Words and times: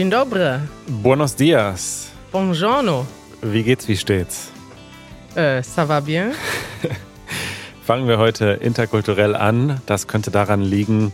Dzień 0.00 0.10
dobry. 0.10 0.60
Buenos 0.88 1.34
dias. 1.34 2.10
Buongiorno. 2.32 3.04
Wie 3.42 3.64
geht's, 3.64 3.86
wie 3.88 3.96
steht's? 3.96 4.48
Äh, 5.36 5.62
ça 5.62 5.86
va 5.86 6.00
bien? 6.00 6.32
Fangen 7.86 8.08
wir 8.08 8.16
heute 8.16 8.58
interkulturell 8.62 9.36
an. 9.36 9.80
Das 9.84 10.06
könnte 10.06 10.30
daran 10.30 10.62
liegen, 10.62 11.12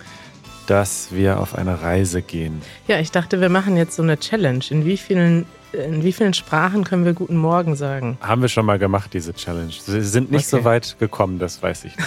dass 0.68 1.08
wir 1.10 1.40
auf 1.40 1.56
eine 1.56 1.82
Reise 1.82 2.22
gehen. 2.22 2.62
Ja, 2.86 3.00
ich 3.00 3.10
dachte, 3.10 3.40
wir 3.40 3.48
machen 3.48 3.76
jetzt 3.76 3.96
so 3.96 4.02
eine 4.04 4.20
Challenge. 4.20 4.64
In 4.70 4.84
wie 4.84 4.96
vielen, 4.96 5.46
in 5.72 6.04
wie 6.04 6.12
vielen 6.12 6.34
Sprachen 6.34 6.84
können 6.84 7.04
wir 7.04 7.12
Guten 7.12 7.38
Morgen 7.38 7.74
sagen? 7.74 8.18
Haben 8.20 8.42
wir 8.42 8.48
schon 8.48 8.66
mal 8.66 8.78
gemacht, 8.78 9.12
diese 9.14 9.34
Challenge. 9.34 9.72
Sie 9.84 10.00
sind 10.02 10.30
nicht 10.30 10.46
Okay. 10.46 10.58
so 10.58 10.64
weit 10.64 10.96
gekommen, 11.00 11.40
das 11.40 11.60
weiß 11.60 11.86
ich. 11.86 11.92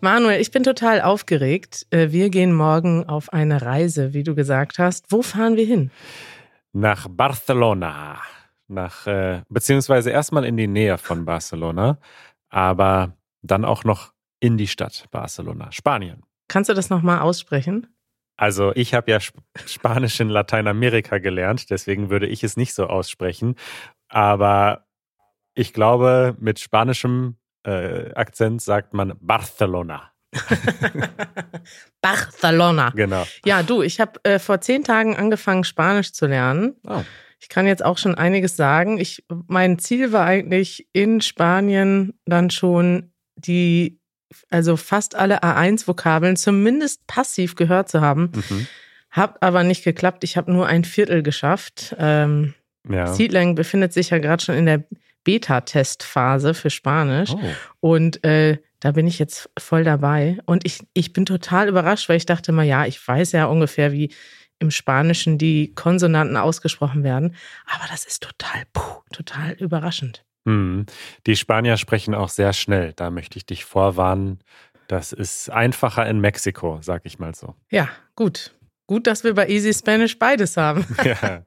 Manuel, 0.00 0.40
ich 0.40 0.50
bin 0.50 0.62
total 0.62 1.00
aufgeregt. 1.00 1.86
Äh, 1.90 2.10
Wir 2.10 2.30
gehen 2.30 2.52
morgen 2.52 3.08
auf 3.08 3.32
eine 3.32 3.62
Reise, 3.62 4.12
wie 4.12 4.22
du 4.22 4.34
gesagt 4.34 4.78
hast. 4.78 5.10
Wo 5.10 5.22
fahren 5.22 5.56
wir 5.56 5.64
hin? 5.66 5.90
Nach 6.72 7.06
Barcelona. 7.08 8.20
Nach, 8.68 9.06
äh, 9.06 9.42
beziehungsweise 9.48 10.10
erstmal 10.10 10.44
in 10.44 10.56
die 10.56 10.66
Nähe 10.66 10.98
von 10.98 11.24
Barcelona, 11.24 11.98
aber 12.48 13.16
dann 13.42 13.64
auch 13.64 13.84
noch 13.84 14.12
in 14.40 14.56
die 14.56 14.66
Stadt 14.66 15.06
Barcelona, 15.12 15.70
Spanien. 15.70 16.24
Kannst 16.48 16.68
du 16.68 16.74
das 16.74 16.90
nochmal 16.90 17.20
aussprechen? 17.20 17.86
Also 18.36 18.72
ich 18.74 18.92
habe 18.92 19.10
ja 19.10 19.16
Sp 19.22 19.38
Spanisch 19.66 20.20
in 20.20 20.28
Lateinamerika 20.28 21.18
gelernt, 21.18 21.70
deswegen 21.70 22.10
würde 22.10 22.26
ich 22.26 22.44
es 22.44 22.56
nicht 22.56 22.74
so 22.74 22.86
aussprechen. 22.88 23.54
Aber 24.08 24.86
ich 25.54 25.72
glaube, 25.72 26.36
mit 26.38 26.58
spanischem 26.58 27.36
äh, 27.66 28.12
Akzent 28.14 28.62
sagt 28.62 28.94
man 28.94 29.14
Barcelona. 29.20 30.10
Barcelona. 32.00 32.90
Genau. 32.90 33.26
Ja, 33.44 33.62
du, 33.62 33.82
ich 33.82 34.00
habe 34.00 34.20
äh, 34.24 34.38
vor 34.38 34.60
zehn 34.60 34.84
Tagen 34.84 35.16
angefangen, 35.16 35.64
Spanisch 35.64 36.12
zu 36.12 36.26
lernen. 36.26 36.76
Oh. 36.86 37.02
Ich 37.40 37.48
kann 37.48 37.66
jetzt 37.66 37.84
auch 37.84 37.98
schon 37.98 38.14
einiges 38.14 38.56
sagen. 38.56 38.98
Ich, 38.98 39.24
mein 39.46 39.78
Ziel 39.78 40.12
war 40.12 40.26
eigentlich 40.26 40.88
in 40.92 41.20
Spanien 41.20 42.18
dann 42.24 42.50
schon 42.50 43.12
die, 43.36 44.00
also 44.50 44.76
fast 44.76 45.14
alle 45.14 45.42
A1-Vokabeln 45.42 46.36
zumindest 46.36 47.06
passiv 47.06 47.54
gehört 47.54 47.88
zu 47.88 48.00
haben. 48.00 48.32
Mhm. 48.34 48.66
Hat 49.10 49.42
aber 49.42 49.62
nicht 49.64 49.84
geklappt. 49.84 50.24
Ich 50.24 50.36
habe 50.36 50.52
nur 50.52 50.66
ein 50.66 50.84
Viertel 50.84 51.22
geschafft. 51.22 51.94
Ähm, 51.98 52.54
Ja. 52.88 53.08
Seedlang 53.12 53.54
befindet 53.54 53.92
sich 53.92 54.10
ja 54.10 54.18
gerade 54.18 54.42
schon 54.42 54.54
in 54.54 54.66
der 54.66 54.84
Beta-Testphase 55.26 56.54
für 56.54 56.70
Spanisch. 56.70 57.32
Oh. 57.34 57.40
Und 57.80 58.24
äh, 58.24 58.58
da 58.78 58.92
bin 58.92 59.08
ich 59.08 59.18
jetzt 59.18 59.50
voll 59.58 59.82
dabei. 59.82 60.38
Und 60.46 60.64
ich, 60.64 60.86
ich 60.94 61.12
bin 61.12 61.26
total 61.26 61.68
überrascht, 61.68 62.08
weil 62.08 62.16
ich 62.16 62.26
dachte 62.26 62.52
mal, 62.52 62.62
ja, 62.62 62.86
ich 62.86 63.06
weiß 63.06 63.32
ja 63.32 63.46
ungefähr, 63.46 63.92
wie 63.92 64.14
im 64.60 64.70
Spanischen 64.70 65.36
die 65.36 65.74
Konsonanten 65.74 66.36
ausgesprochen 66.36 67.02
werden. 67.02 67.34
Aber 67.66 67.84
das 67.90 68.04
ist 68.04 68.22
total, 68.22 68.62
puh, 68.72 69.02
total 69.12 69.52
überraschend. 69.54 70.24
Mhm. 70.44 70.86
Die 71.26 71.34
Spanier 71.34 71.76
sprechen 71.76 72.14
auch 72.14 72.28
sehr 72.28 72.52
schnell. 72.52 72.92
Da 72.94 73.10
möchte 73.10 73.36
ich 73.36 73.44
dich 73.44 73.64
vorwarnen. 73.64 74.38
Das 74.86 75.12
ist 75.12 75.50
einfacher 75.50 76.06
in 76.06 76.20
Mexiko, 76.20 76.78
sag 76.80 77.04
ich 77.04 77.18
mal 77.18 77.34
so. 77.34 77.56
Ja, 77.68 77.88
gut. 78.14 78.52
Gut, 78.86 79.08
dass 79.08 79.24
wir 79.24 79.34
bei 79.34 79.48
Easy 79.48 79.74
Spanish 79.74 80.16
beides 80.16 80.56
haben. 80.56 80.86
ja. 81.04 81.44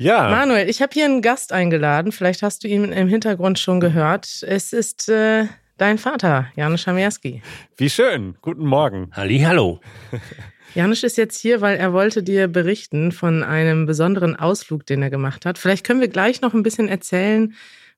Ja. 0.00 0.30
Manuel, 0.30 0.70
ich 0.70 0.80
habe 0.80 0.94
hier 0.94 1.04
einen 1.04 1.20
Gast 1.20 1.52
eingeladen. 1.52 2.10
Vielleicht 2.10 2.42
hast 2.42 2.64
du 2.64 2.68
ihn 2.68 2.90
im 2.90 3.06
Hintergrund 3.06 3.58
schon 3.58 3.80
gehört. 3.80 4.42
Es 4.48 4.72
ist 4.72 5.10
äh, 5.10 5.44
dein 5.76 5.98
Vater, 5.98 6.46
Janusz 6.56 6.80
Schamerski. 6.80 7.42
Wie 7.76 7.90
schön. 7.90 8.34
Guten 8.40 8.64
Morgen. 8.64 9.10
Hallo. 9.14 9.78
Janusz 10.74 11.02
ist 11.02 11.18
jetzt 11.18 11.38
hier, 11.38 11.60
weil 11.60 11.76
er 11.76 11.92
wollte 11.92 12.22
dir 12.22 12.48
berichten 12.48 13.12
von 13.12 13.42
einem 13.42 13.84
besonderen 13.84 14.36
Ausflug, 14.36 14.86
den 14.86 15.02
er 15.02 15.10
gemacht 15.10 15.44
hat. 15.44 15.58
Vielleicht 15.58 15.84
können 15.84 16.00
wir 16.00 16.08
gleich 16.08 16.40
noch 16.40 16.54
ein 16.54 16.62
bisschen 16.62 16.88
erzählen, 16.88 17.52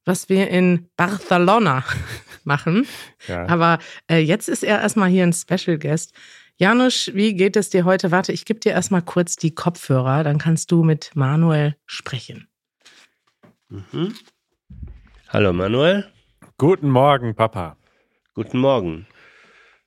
was 0.04 0.28
wir 0.28 0.48
in 0.48 0.88
Barcelona 0.96 1.84
machen. 2.42 2.84
Ja. 3.28 3.46
Aber 3.46 3.78
äh, 4.10 4.18
jetzt 4.18 4.48
ist 4.48 4.64
er 4.64 4.80
erstmal 4.80 5.08
hier 5.08 5.22
ein 5.22 5.32
Special 5.32 5.78
Guest. 5.78 6.14
Janusz, 6.62 7.10
wie 7.12 7.34
geht 7.34 7.56
es 7.56 7.70
dir 7.70 7.84
heute? 7.84 8.12
Warte, 8.12 8.30
ich 8.30 8.44
gebe 8.44 8.60
dir 8.60 8.70
erstmal 8.70 9.02
kurz 9.02 9.34
die 9.34 9.52
Kopfhörer, 9.52 10.22
dann 10.22 10.38
kannst 10.38 10.70
du 10.70 10.84
mit 10.84 11.10
Manuel 11.16 11.74
sprechen. 11.86 12.46
Mhm. 13.68 14.14
Hallo 15.28 15.52
Manuel. 15.52 16.06
Guten 16.58 16.88
Morgen, 16.88 17.34
Papa. 17.34 17.76
Guten 18.34 18.60
Morgen. 18.60 19.08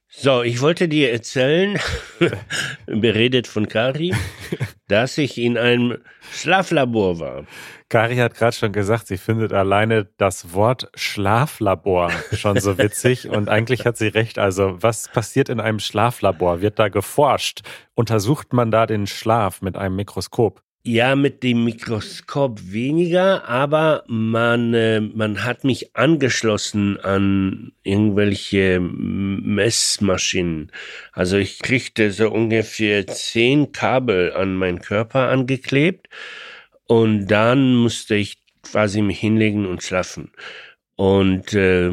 So, 0.09 0.43
ich 0.43 0.59
wollte 0.59 0.89
dir 0.89 1.13
erzählen, 1.13 1.79
beredet 2.87 3.47
von 3.47 3.69
Kari, 3.69 4.13
dass 4.89 5.17
ich 5.17 5.37
in 5.37 5.57
einem 5.57 5.99
Schlaflabor 6.33 7.19
war. 7.21 7.45
Kari 7.89 8.15
hat 8.17 8.35
gerade 8.35 8.55
schon 8.55 8.71
gesagt, 8.71 9.07
sie 9.07 9.17
findet 9.17 9.53
alleine 9.53 10.07
das 10.17 10.53
Wort 10.53 10.89
Schlaflabor 10.95 12.11
schon 12.33 12.59
so 12.59 12.77
witzig 12.79 13.29
und 13.29 13.47
eigentlich 13.47 13.85
hat 13.85 13.97
sie 13.97 14.07
recht. 14.07 14.39
Also 14.39 14.81
was 14.81 15.07
passiert 15.09 15.49
in 15.49 15.59
einem 15.59 15.79
Schlaflabor? 15.79 16.61
Wird 16.61 16.79
da 16.79 16.89
geforscht? 16.89 17.61
Untersucht 17.93 18.53
man 18.53 18.71
da 18.71 18.87
den 18.87 19.05
Schlaf 19.05 19.61
mit 19.61 19.77
einem 19.77 19.95
Mikroskop? 19.97 20.61
Ja, 20.87 21.15
mit 21.15 21.41
dem 21.41 21.63
Mikroskop 21.63 22.59
weniger, 22.71 23.47
aber 23.49 24.03
man, 24.07 24.75
äh, 24.75 24.99
man 24.99 25.43
hat 25.43 25.63
mich 25.63 25.95
angeschlossen 25.95 26.99
an 26.99 27.71
irgendwelche 27.81 28.79
Messmaschinen. 28.79 30.71
Also 31.11 31.37
ich 31.37 31.59
kriegte 31.63 32.11
so 32.11 32.29
ungefähr 32.29 33.07
zehn 33.07 33.71
Kabel 33.71 34.33
an 34.33 34.55
meinen 34.55 34.79
Körper 34.79 35.29
angeklebt 35.29 36.07
und 36.87 37.27
dann 37.27 37.75
musste 37.75 38.15
ich 38.15 38.37
quasi 38.63 39.01
mich 39.01 39.19
hinlegen 39.19 39.65
und 39.65 39.83
schlafen. 39.83 40.31
Und 40.95 41.53
äh, 41.53 41.91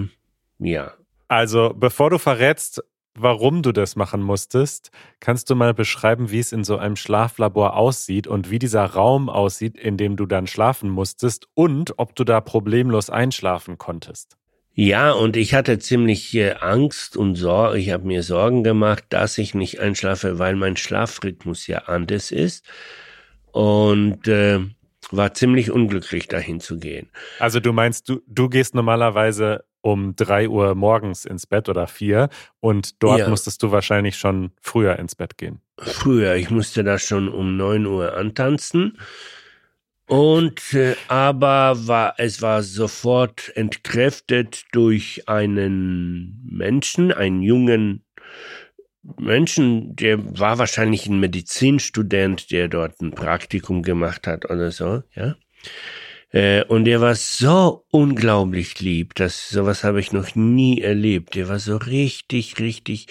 ja, 0.58 0.92
Also 1.28 1.72
bevor 1.74 2.10
du 2.10 2.18
verrätst, 2.18 2.82
warum 3.14 3.62
du 3.62 3.72
das 3.72 3.96
machen 3.96 4.22
musstest, 4.22 4.90
kannst 5.20 5.50
du 5.50 5.54
mal 5.54 5.74
beschreiben, 5.74 6.30
wie 6.30 6.38
es 6.38 6.52
in 6.52 6.64
so 6.64 6.76
einem 6.76 6.96
Schlaflabor 6.96 7.76
aussieht 7.76 8.26
und 8.26 8.50
wie 8.50 8.58
dieser 8.58 8.84
Raum 8.84 9.28
aussieht, 9.28 9.76
in 9.76 9.96
dem 9.96 10.16
du 10.16 10.26
dann 10.26 10.46
schlafen 10.46 10.88
musstest 10.90 11.48
und 11.54 11.98
ob 11.98 12.14
du 12.16 12.24
da 12.24 12.40
problemlos 12.40 13.10
einschlafen 13.10 13.78
konntest. 13.78 14.36
Ja, 14.74 15.12
und 15.12 15.36
ich 15.36 15.52
hatte 15.52 15.78
ziemlich 15.78 16.34
äh, 16.34 16.52
Angst 16.52 17.16
und 17.16 17.34
Sorge. 17.34 17.78
Ich 17.78 17.90
habe 17.90 18.06
mir 18.06 18.22
Sorgen 18.22 18.64
gemacht, 18.64 19.04
dass 19.10 19.36
ich 19.36 19.54
nicht 19.54 19.80
einschlafe, 19.80 20.38
weil 20.38 20.56
mein 20.56 20.78
Schlafrhythmus 20.78 21.66
ja 21.66 21.80
anders 21.80 22.30
ist. 22.30 22.64
Und 23.50 24.26
äh, 24.28 24.60
war 25.12 25.34
ziemlich 25.34 25.70
unglücklich, 25.70 26.28
dahin 26.28 26.60
zu 26.60 26.78
gehen. 26.78 27.08
Also 27.38 27.60
du 27.60 27.72
meinst, 27.72 28.08
du, 28.08 28.20
du 28.26 28.48
gehst 28.48 28.74
normalerweise 28.74 29.64
um 29.80 30.14
drei 30.16 30.48
Uhr 30.48 30.74
morgens 30.74 31.24
ins 31.24 31.46
Bett 31.46 31.68
oder 31.68 31.86
vier 31.86 32.28
und 32.60 33.02
dort 33.02 33.20
Ja. 33.20 33.28
musstest 33.28 33.62
du 33.62 33.72
wahrscheinlich 33.72 34.16
schon 34.16 34.52
früher 34.60 34.98
ins 34.98 35.14
Bett 35.14 35.36
gehen. 35.38 35.60
Früher, 35.78 36.36
ich 36.36 36.50
musste 36.50 36.84
da 36.84 36.98
schon 36.98 37.28
um 37.28 37.56
neun 37.56 37.86
Uhr 37.86 38.16
antanzen. 38.16 38.96
Und 40.06 40.74
äh, 40.74 40.94
aber 41.08 41.74
war 41.86 42.14
es 42.18 42.42
war 42.42 42.62
sofort 42.62 43.50
entkräftet 43.56 44.64
durch 44.72 45.22
einen 45.26 46.42
Menschen, 46.44 47.12
einen 47.12 47.40
jungen 47.42 48.04
Menschen, 49.18 49.96
der 49.96 50.38
war 50.38 50.58
wahrscheinlich 50.58 51.06
ein 51.06 51.18
Medizinstudent, 51.18 52.50
der 52.50 52.68
dort 52.68 53.00
ein 53.00 53.12
Praktikum 53.12 53.82
gemacht 53.82 54.26
hat 54.26 54.48
oder 54.50 54.70
so, 54.70 55.02
ja. 55.14 55.36
Äh, 56.32 56.64
und 56.64 56.84
der 56.86 57.00
war 57.00 57.14
so 57.14 57.84
unglaublich 57.90 58.80
lieb, 58.80 59.14
dass 59.14 59.50
sowas 59.50 59.84
habe 59.84 60.00
ich 60.00 60.12
noch 60.12 60.34
nie 60.34 60.80
erlebt. 60.80 61.34
Der 61.34 61.48
war 61.48 61.58
so 61.58 61.76
richtig, 61.76 62.58
richtig, 62.58 63.06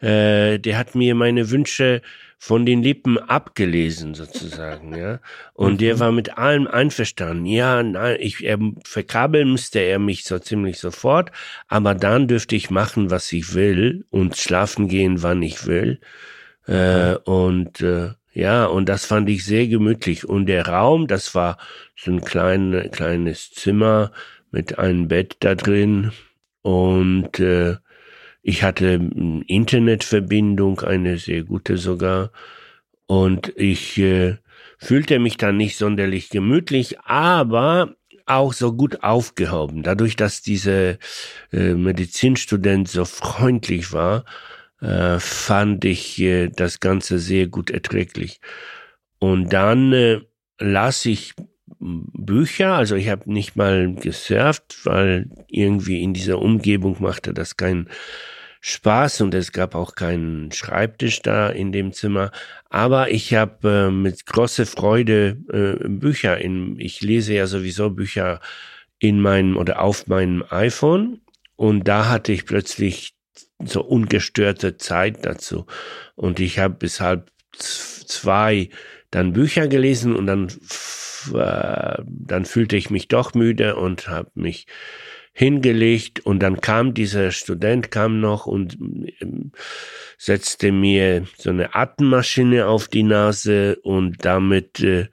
äh, 0.00 0.58
der 0.58 0.78
hat 0.78 0.94
mir 0.94 1.14
meine 1.14 1.50
Wünsche 1.50 2.02
von 2.42 2.64
den 2.64 2.82
Lippen 2.82 3.18
abgelesen 3.18 4.14
sozusagen, 4.14 4.96
ja. 4.96 5.20
Und 5.52 5.82
der 5.82 6.00
war 6.00 6.10
mit 6.10 6.38
allem 6.38 6.66
einverstanden. 6.66 7.44
Ja, 7.44 7.82
nein, 7.82 8.16
ich 8.18 8.42
er, 8.42 8.58
verkabeln 8.82 9.52
müsste 9.52 9.80
er 9.80 9.98
mich 9.98 10.24
so 10.24 10.38
ziemlich 10.38 10.78
sofort, 10.78 11.32
aber 11.68 11.94
dann 11.94 12.28
dürfte 12.28 12.56
ich 12.56 12.70
machen, 12.70 13.10
was 13.10 13.30
ich 13.30 13.52
will 13.52 14.06
und 14.08 14.38
schlafen 14.38 14.88
gehen, 14.88 15.22
wann 15.22 15.42
ich 15.42 15.66
will. 15.66 16.00
Äh, 16.66 17.16
und 17.24 17.82
äh, 17.82 18.12
ja, 18.32 18.64
und 18.64 18.88
das 18.88 19.04
fand 19.04 19.28
ich 19.28 19.44
sehr 19.44 19.66
gemütlich. 19.68 20.26
Und 20.26 20.46
der 20.46 20.66
Raum, 20.66 21.08
das 21.08 21.34
war 21.34 21.58
so 21.94 22.10
ein 22.10 22.22
klein, 22.22 22.88
kleines 22.90 23.50
Zimmer 23.50 24.12
mit 24.50 24.78
einem 24.78 25.08
Bett 25.08 25.36
da 25.40 25.54
drin. 25.54 26.12
Und 26.62 27.38
äh, 27.38 27.76
ich 28.42 28.62
hatte 28.62 28.94
eine 28.94 29.44
Internetverbindung, 29.46 30.80
eine 30.80 31.18
sehr 31.18 31.44
gute 31.44 31.76
sogar. 31.76 32.32
Und 33.06 33.52
ich 33.56 33.98
äh, 33.98 34.36
fühlte 34.78 35.18
mich 35.18 35.36
dann 35.36 35.56
nicht 35.56 35.76
sonderlich 35.76 36.30
gemütlich, 36.30 37.00
aber 37.00 37.96
auch 38.26 38.52
so 38.52 38.72
gut 38.72 39.02
aufgehoben. 39.02 39.82
Dadurch, 39.82 40.16
dass 40.16 40.42
dieser 40.42 40.96
äh, 41.52 41.74
Medizinstudent 41.74 42.88
so 42.88 43.04
freundlich 43.04 43.92
war, 43.92 44.24
äh, 44.80 45.18
fand 45.18 45.84
ich 45.84 46.20
äh, 46.20 46.48
das 46.48 46.80
Ganze 46.80 47.18
sehr 47.18 47.48
gut 47.48 47.70
erträglich. 47.70 48.40
Und 49.18 49.52
dann 49.52 49.92
äh, 49.92 50.20
las 50.58 51.04
ich 51.04 51.34
Bücher, 51.80 52.74
also 52.74 52.94
ich 52.94 53.08
habe 53.08 53.32
nicht 53.32 53.56
mal 53.56 53.94
gesurft, 53.94 54.84
weil 54.84 55.30
irgendwie 55.48 56.02
in 56.02 56.12
dieser 56.12 56.38
Umgebung 56.38 56.96
machte 57.00 57.32
das 57.32 57.56
keinen 57.56 57.88
Spaß 58.60 59.22
und 59.22 59.34
es 59.34 59.52
gab 59.52 59.74
auch 59.74 59.94
keinen 59.94 60.52
Schreibtisch 60.52 61.22
da 61.22 61.48
in 61.48 61.72
dem 61.72 61.92
Zimmer. 61.92 62.30
Aber 62.68 63.10
ich 63.10 63.32
habe 63.34 63.88
äh, 63.88 63.90
mit 63.90 64.26
großer 64.26 64.66
Freude 64.66 65.38
äh, 65.50 65.88
Bücher 65.88 66.38
in, 66.38 66.78
ich 66.78 67.00
lese 67.00 67.32
ja 67.34 67.46
sowieso 67.46 67.88
Bücher 67.90 68.40
in 68.98 69.20
meinem 69.22 69.56
oder 69.56 69.80
auf 69.80 70.06
meinem 70.06 70.44
iPhone 70.50 71.20
und 71.56 71.88
da 71.88 72.08
hatte 72.10 72.32
ich 72.32 72.44
plötzlich 72.44 73.14
so 73.64 73.82
ungestörte 73.82 74.76
Zeit 74.76 75.24
dazu. 75.24 75.66
Und 76.14 76.40
ich 76.40 76.58
habe 76.58 76.74
bis 76.74 77.00
halb 77.00 77.30
zwei 77.52 78.68
dann 79.10 79.32
Bücher 79.32 79.68
gelesen 79.68 80.14
und 80.14 80.26
dann, 80.26 80.48
äh, 81.34 82.02
dann 82.06 82.44
fühlte 82.44 82.76
ich 82.76 82.90
mich 82.90 83.08
doch 83.08 83.34
müde 83.34 83.76
und 83.76 84.08
habe 84.08 84.30
mich 84.34 84.66
hingelegt. 85.32 86.20
Und 86.20 86.40
dann 86.40 86.60
kam 86.60 86.94
dieser 86.94 87.30
Student 87.30 87.90
kam 87.90 88.20
noch 88.20 88.46
und 88.46 88.78
ähm, 89.20 89.52
setzte 90.18 90.72
mir 90.72 91.26
so 91.38 91.50
eine 91.50 91.74
Atemmaschine 91.74 92.66
auf 92.66 92.88
die 92.88 93.04
Nase. 93.04 93.76
Und 93.82 94.24
damit 94.24 94.80
äh, 94.80 95.08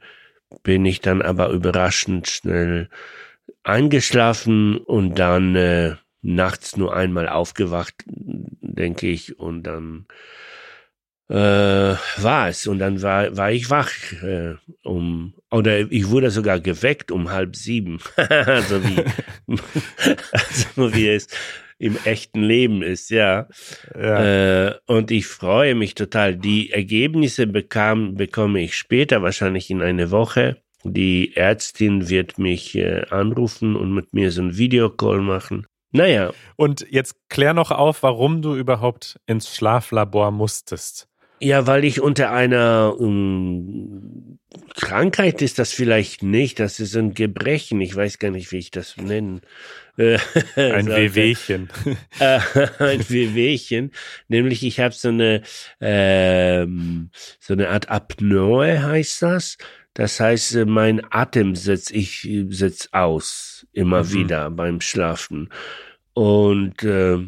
bin 0.64 0.86
ich 0.86 1.02
dann 1.02 1.22
aber 1.22 1.50
überraschend 1.50 2.28
schnell 2.28 2.90
eingeschlafen 3.64 4.78
und 4.78 5.20
dann 5.20 5.56
äh, 5.56 5.96
nachts 6.22 6.78
nur 6.78 6.96
einmal 6.96 7.30
aufgewacht, 7.30 7.94
denke 8.08 9.08
ich, 9.08 9.40
und 9.40 9.64
dann 9.64 10.08
äh, 11.30 11.36
war 11.36 12.50
es. 12.50 12.68
Und 12.68 12.80
dann 12.80 13.02
war, 13.02 13.36
war 13.36 13.52
ich 13.52 13.70
wach 13.70 13.92
äh, 14.24 14.56
um, 14.84 15.34
oder 15.52 15.80
ich 15.92 16.10
wurde 16.10 16.32
sogar 16.32 16.60
geweckt 16.60 17.12
um 17.12 17.32
halb 17.32 17.56
sieben, 17.56 18.00
so, 18.70 18.84
wie, 18.84 19.04
so 20.76 20.94
wie 20.94 21.10
es 21.10 21.28
im 21.80 21.98
echten 22.06 22.42
Leben 22.42 22.82
ist, 22.82 23.12
ja. 23.12 23.48
ja. 23.94 24.68
Äh, 24.68 24.74
und 24.88 25.12
ich 25.12 25.28
freue 25.28 25.76
mich 25.76 25.94
total. 25.94 26.36
Die 26.36 26.72
Ergebnisse 26.72 27.46
bekam, 27.46 28.16
bekomme 28.16 28.64
ich 28.64 28.76
später, 28.76 29.22
wahrscheinlich 29.22 29.70
in 29.70 29.82
eine 29.82 30.10
Woche. 30.12 30.58
Die 30.84 31.36
Ärztin 31.36 32.10
wird 32.10 32.40
mich 32.40 32.76
äh, 32.76 33.06
anrufen 33.10 33.76
und 33.76 33.94
mit 33.94 34.14
mir 34.14 34.32
so 34.32 34.42
ein 34.42 34.58
Videocall 34.58 35.22
machen. 35.22 35.68
Naja. 35.92 36.32
Und 36.56 36.86
jetzt 36.90 37.16
klär 37.30 37.54
noch 37.54 37.72
auf, 37.72 38.04
warum 38.04 38.42
du 38.42 38.56
überhaupt 38.56 39.20
ins 39.26 39.56
Schlaflabor 39.56 40.32
musstest. 40.32 41.08
Ja, 41.40 41.68
weil 41.68 41.86
ich 41.86 42.02
unter 42.02 42.32
einer 42.32 42.96
um, 43.00 43.08
ähm, 43.08 44.40
Krankheit 44.76 45.42
ist 45.42 45.60
das 45.60 45.74
vielleicht 45.74 46.24
nicht, 46.24 46.60
das 46.60 46.80
ist 46.80 46.96
ein 46.96 47.14
Gebrechen, 47.14 47.82
ich 47.82 47.96
weiß 47.96 48.20
gar 48.20 48.32
nicht, 48.32 48.52
wie 48.52 48.58
ich 48.58 48.72
das 48.72 48.98
nennen. 48.98 49.42
Äh, 49.98 50.20
ein 50.56 50.88
Wehwehchen. 50.88 51.70
Äh, 52.20 52.40
ein 52.80 53.10
Wehwehchen, 53.10 53.92
nämlich 54.28 54.64
ich 54.64 54.80
habe 54.80 54.94
so 54.94 55.10
eine 55.10 55.42
ähm, 55.82 57.10
so 57.40 57.54
eine 57.54 57.70
Art 57.70 57.90
Apnoe 57.90 58.82
heißt 58.82 59.22
das. 59.22 59.58
Das 59.94 60.20
heißt, 60.20 60.56
äh, 60.56 60.66
mein 60.66 61.02
Atem 61.12 61.56
setzt 61.56 61.92
ich 61.92 62.28
setzt 62.50 62.94
aus 62.94 63.68
immer 63.74 64.04
mhm. 64.04 64.14
wieder 64.14 64.52
beim 64.52 64.82
Schlafen 64.82 65.50
und 66.14 66.84
äh, 66.84 67.20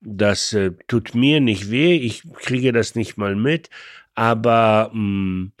das 0.00 0.52
äh, 0.52 0.72
tut 0.88 1.14
mir 1.14 1.40
nicht 1.40 1.70
weh, 1.70 1.96
ich 1.96 2.22
kriege 2.34 2.72
das 2.72 2.94
nicht 2.94 3.16
mal 3.16 3.36
mit, 3.36 3.70
aber 4.14 4.90
mh, 4.92 5.00
mm, 5.00 5.52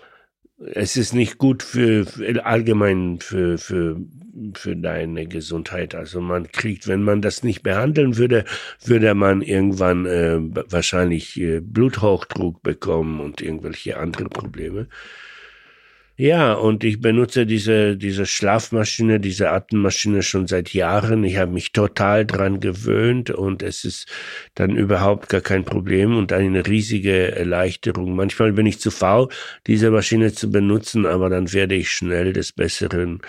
es 0.74 0.96
ist 0.96 1.14
nicht 1.14 1.38
gut 1.38 1.62
für, 1.62 2.04
für 2.04 2.44
allgemein 2.44 3.18
für, 3.20 3.56
für, 3.56 3.96
für 4.54 4.76
deine 4.76 5.26
Gesundheit. 5.26 5.94
Also 5.94 6.20
man 6.20 6.52
kriegt, 6.52 6.86
wenn 6.86 7.02
man 7.02 7.22
das 7.22 7.42
nicht 7.42 7.62
behandeln 7.62 8.18
würde, 8.18 8.44
würde 8.84 9.14
man 9.14 9.40
irgendwann 9.40 10.04
äh, 10.04 10.38
wahrscheinlich 10.70 11.40
äh, 11.40 11.60
Bluthochdruck 11.60 12.62
bekommen 12.62 13.20
und 13.20 13.40
irgendwelche 13.40 13.96
andere 13.98 14.28
Probleme. 14.28 14.88
Ja, 16.20 16.52
und 16.52 16.84
ich 16.84 17.00
benutze 17.00 17.46
diese, 17.46 17.96
diese 17.96 18.26
Schlafmaschine, 18.26 19.20
diese 19.20 19.52
Atemmaschine 19.52 20.22
schon 20.22 20.46
seit 20.46 20.74
Jahren. 20.74 21.24
Ich 21.24 21.38
habe 21.38 21.50
mich 21.50 21.72
total 21.72 22.26
dran 22.26 22.60
gewöhnt 22.60 23.30
und 23.30 23.62
es 23.62 23.86
ist 23.86 24.06
dann 24.54 24.76
überhaupt 24.76 25.30
gar 25.30 25.40
kein 25.40 25.64
Problem 25.64 26.14
und 26.14 26.30
eine 26.34 26.66
riesige 26.66 27.34
Erleichterung. 27.34 28.14
Manchmal 28.14 28.52
bin 28.52 28.66
ich 28.66 28.80
zu 28.80 28.90
faul, 28.90 29.30
diese 29.66 29.90
Maschine 29.90 30.30
zu 30.34 30.50
benutzen, 30.50 31.06
aber 31.06 31.30
dann 31.30 31.54
werde 31.54 31.74
ich 31.74 31.90
schnell 31.90 32.34
des 32.34 32.52
Besseren 32.52 33.22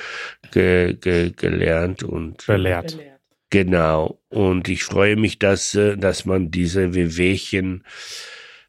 ge, 0.51 0.93
ge, 0.99 1.31
gelernt 1.31 2.03
und 2.03 2.45
belehrt. 2.45 2.99
Genau. 3.51 4.19
Und 4.27 4.67
ich 4.67 4.83
freue 4.83 5.15
mich, 5.15 5.39
dass, 5.39 5.75
äh, 5.75 5.95
dass 5.95 6.25
man 6.25 6.51
diese 6.51 6.93
Wehwehchen 6.93 7.85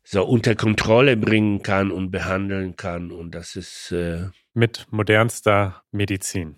so 0.05 0.25
unter 0.25 0.55
Kontrolle 0.55 1.17
bringen 1.17 1.63
kann 1.63 1.91
und 1.91 2.11
behandeln 2.11 2.77
kann. 2.77 3.11
Und 3.11 3.35
das 3.35 3.57
ist. 3.57 3.93
Äh, 3.93 4.31
Mit 4.55 4.87
modernster 4.91 5.83
Medizin. 5.91 6.57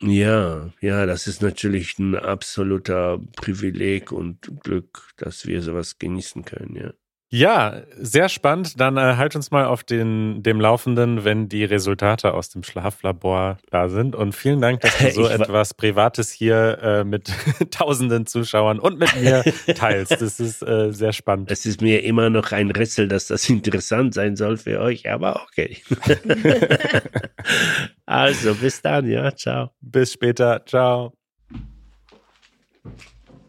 Ja, 0.00 0.72
ja, 0.80 1.06
das 1.06 1.28
ist 1.28 1.42
natürlich 1.42 1.98
ein 1.98 2.16
absoluter 2.16 3.20
Privileg 3.36 4.10
und 4.10 4.60
Glück, 4.64 5.12
dass 5.16 5.46
wir 5.46 5.62
sowas 5.62 5.98
genießen 5.98 6.44
können, 6.44 6.74
ja. 6.74 6.92
Ja, 7.34 7.80
sehr 7.98 8.28
spannend. 8.28 8.78
Dann 8.78 8.98
äh, 8.98 9.16
halt 9.16 9.34
uns 9.36 9.50
mal 9.50 9.64
auf 9.64 9.84
den, 9.84 10.42
dem 10.42 10.60
Laufenden, 10.60 11.24
wenn 11.24 11.48
die 11.48 11.64
Resultate 11.64 12.34
aus 12.34 12.50
dem 12.50 12.62
Schlaflabor 12.62 13.56
da 13.70 13.88
sind. 13.88 14.14
Und 14.14 14.34
vielen 14.34 14.60
Dank, 14.60 14.82
dass 14.82 14.98
du 14.98 15.10
so 15.14 15.28
etwas 15.28 15.72
Privates 15.72 16.30
hier 16.30 16.78
äh, 16.82 17.04
mit 17.04 17.32
tausenden 17.70 18.26
Zuschauern 18.26 18.78
und 18.78 18.98
mit 18.98 19.16
mir 19.18 19.42
teilst. 19.74 20.20
Das 20.20 20.40
ist 20.40 20.60
äh, 20.60 20.92
sehr 20.92 21.14
spannend. 21.14 21.50
Es 21.50 21.64
ist 21.64 21.80
mir 21.80 22.04
immer 22.04 22.28
noch 22.28 22.52
ein 22.52 22.70
Rätsel, 22.70 23.08
dass 23.08 23.28
das 23.28 23.48
interessant 23.48 24.12
sein 24.12 24.36
soll 24.36 24.58
für 24.58 24.78
euch, 24.80 25.08
aber 25.08 25.42
okay. 25.44 25.78
also, 28.04 28.54
bis 28.56 28.82
dann, 28.82 29.08
ja, 29.08 29.34
ciao. 29.34 29.70
Bis 29.80 30.12
später, 30.12 30.62
ciao. 30.66 31.14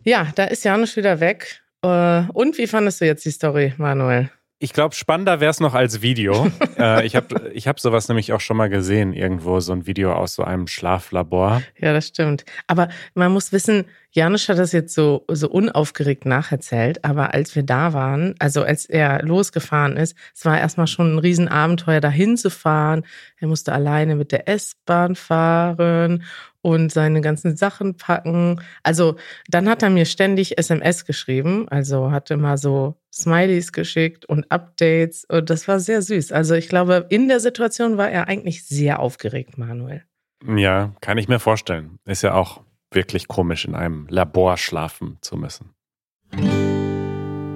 Ja, 0.05 0.31
da 0.35 0.45
ist 0.45 0.63
Janusz 0.63 0.95
wieder 0.95 1.19
weg. 1.19 1.62
Uh, 1.85 2.25
und 2.33 2.57
wie 2.57 2.67
fandest 2.67 3.01
du 3.01 3.05
jetzt 3.05 3.25
die 3.25 3.31
Story, 3.31 3.73
Manuel? 3.77 4.29
Ich 4.63 4.71
glaube, 4.71 4.95
spannender 4.95 5.41
wäre 5.41 5.51
es 5.51 5.59
noch 5.59 5.73
als 5.73 6.01
Video. 6.01 6.49
äh, 6.77 7.05
ich 7.05 7.17
habe 7.17 7.51
ich 7.53 7.67
hab 7.67 7.81
sowas 7.81 8.07
nämlich 8.07 8.31
auch 8.31 8.39
schon 8.39 8.55
mal 8.55 8.69
gesehen, 8.69 9.11
irgendwo, 9.11 9.59
so 9.59 9.73
ein 9.73 9.85
Video 9.85 10.13
aus 10.13 10.35
so 10.35 10.43
einem 10.45 10.67
Schlaflabor. 10.67 11.61
Ja, 11.77 11.91
das 11.91 12.07
stimmt. 12.07 12.45
Aber 12.67 12.87
man 13.13 13.33
muss 13.33 13.51
wissen, 13.51 13.83
Janusz 14.11 14.47
hat 14.47 14.59
das 14.59 14.71
jetzt 14.71 14.95
so, 14.95 15.25
so 15.29 15.49
unaufgeregt 15.49 16.25
nacherzählt, 16.25 17.03
aber 17.03 17.33
als 17.33 17.55
wir 17.55 17.63
da 17.63 17.91
waren, 17.91 18.35
also 18.39 18.63
als 18.63 18.85
er 18.85 19.21
losgefahren 19.23 19.97
ist, 19.97 20.15
es 20.33 20.45
war 20.45 20.57
erstmal 20.57 20.87
schon 20.87 21.15
ein 21.15 21.19
Riesenabenteuer, 21.19 21.99
dahin 21.99 22.37
zu 22.37 22.49
fahren. 22.49 23.05
Er 23.39 23.49
musste 23.49 23.73
alleine 23.73 24.15
mit 24.15 24.31
der 24.31 24.47
S-Bahn 24.47 25.15
fahren 25.15 26.23
und 26.63 26.91
seine 26.91 27.21
ganzen 27.21 27.55
Sachen 27.55 27.97
packen. 27.97 28.61
Also 28.81 29.17
dann 29.47 29.69
hat 29.69 29.83
er 29.83 29.91
mir 29.91 30.05
ständig 30.05 30.57
SMS 30.57 31.05
geschrieben, 31.05 31.67
also 31.69 32.09
hatte 32.09 32.37
mal 32.37 32.57
so 32.57 32.95
Smileys 33.13 33.71
geschickt 33.71 34.25
und 34.25 34.49
Updates 34.49 35.25
und 35.25 35.51
das 35.51 35.67
war 35.67 35.79
sehr 35.79 36.01
süß. 36.01 36.31
Also 36.31 36.55
ich 36.55 36.69
glaube, 36.69 37.05
in 37.09 37.27
der 37.27 37.39
Situation 37.39 37.97
war 37.97 38.09
er 38.09 38.27
eigentlich 38.27 38.65
sehr 38.65 38.99
aufgeregt, 38.99 39.57
Manuel. 39.57 40.03
Ja, 40.47 40.95
kann 41.01 41.17
ich 41.17 41.27
mir 41.27 41.39
vorstellen. 41.39 41.99
Ist 42.05 42.23
ja 42.23 42.33
auch 42.33 42.61
wirklich 42.91 43.27
komisch, 43.27 43.65
in 43.65 43.75
einem 43.75 44.07
Labor 44.09 44.57
schlafen 44.57 45.17
zu 45.21 45.35
müssen. 45.35 45.73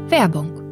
Werbung 0.10 0.67